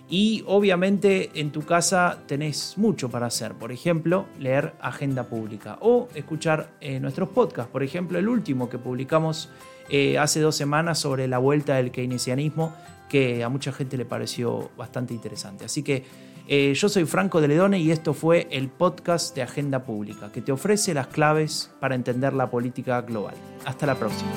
Y 0.07 0.43
obviamente 0.45 1.31
en 1.33 1.51
tu 1.51 1.63
casa 1.63 2.19
tenés 2.27 2.77
mucho 2.77 3.09
para 3.09 3.25
hacer. 3.25 3.55
Por 3.55 3.71
ejemplo, 3.71 4.27
leer 4.39 4.75
agenda 4.79 5.23
pública 5.23 5.79
o 5.81 6.09
escuchar 6.13 6.69
eh, 6.79 6.99
nuestros 6.99 7.29
podcasts. 7.29 7.71
Por 7.71 7.81
ejemplo, 7.81 8.19
el 8.19 8.27
último 8.27 8.69
que 8.69 8.77
publicamos 8.77 9.49
eh, 9.89 10.19
hace 10.19 10.41
dos 10.41 10.55
semanas 10.55 10.99
sobre 10.99 11.27
la 11.27 11.39
vuelta 11.39 11.73
del 11.77 11.89
keynesianismo, 11.89 12.75
que 13.09 13.43
a 13.43 13.49
mucha 13.49 13.71
gente 13.71 13.97
le 13.97 14.05
pareció 14.05 14.69
bastante 14.77 15.15
interesante. 15.15 15.65
Así 15.65 15.81
que 15.81 16.03
eh, 16.47 16.73
yo 16.73 16.89
soy 16.89 17.05
Franco 17.05 17.41
de 17.41 17.47
Ledone 17.47 17.79
y 17.79 17.91
esto 17.91 18.13
fue 18.13 18.47
el 18.51 18.69
podcast 18.69 19.35
de 19.35 19.41
Agenda 19.41 19.83
Pública, 19.83 20.31
que 20.31 20.41
te 20.41 20.51
ofrece 20.51 20.93
las 20.93 21.07
claves 21.07 21.71
para 21.79 21.95
entender 21.95 22.33
la 22.33 22.49
política 22.49 23.01
global. 23.01 23.35
Hasta 23.65 23.85
la 23.85 23.95
próxima. 23.95 24.31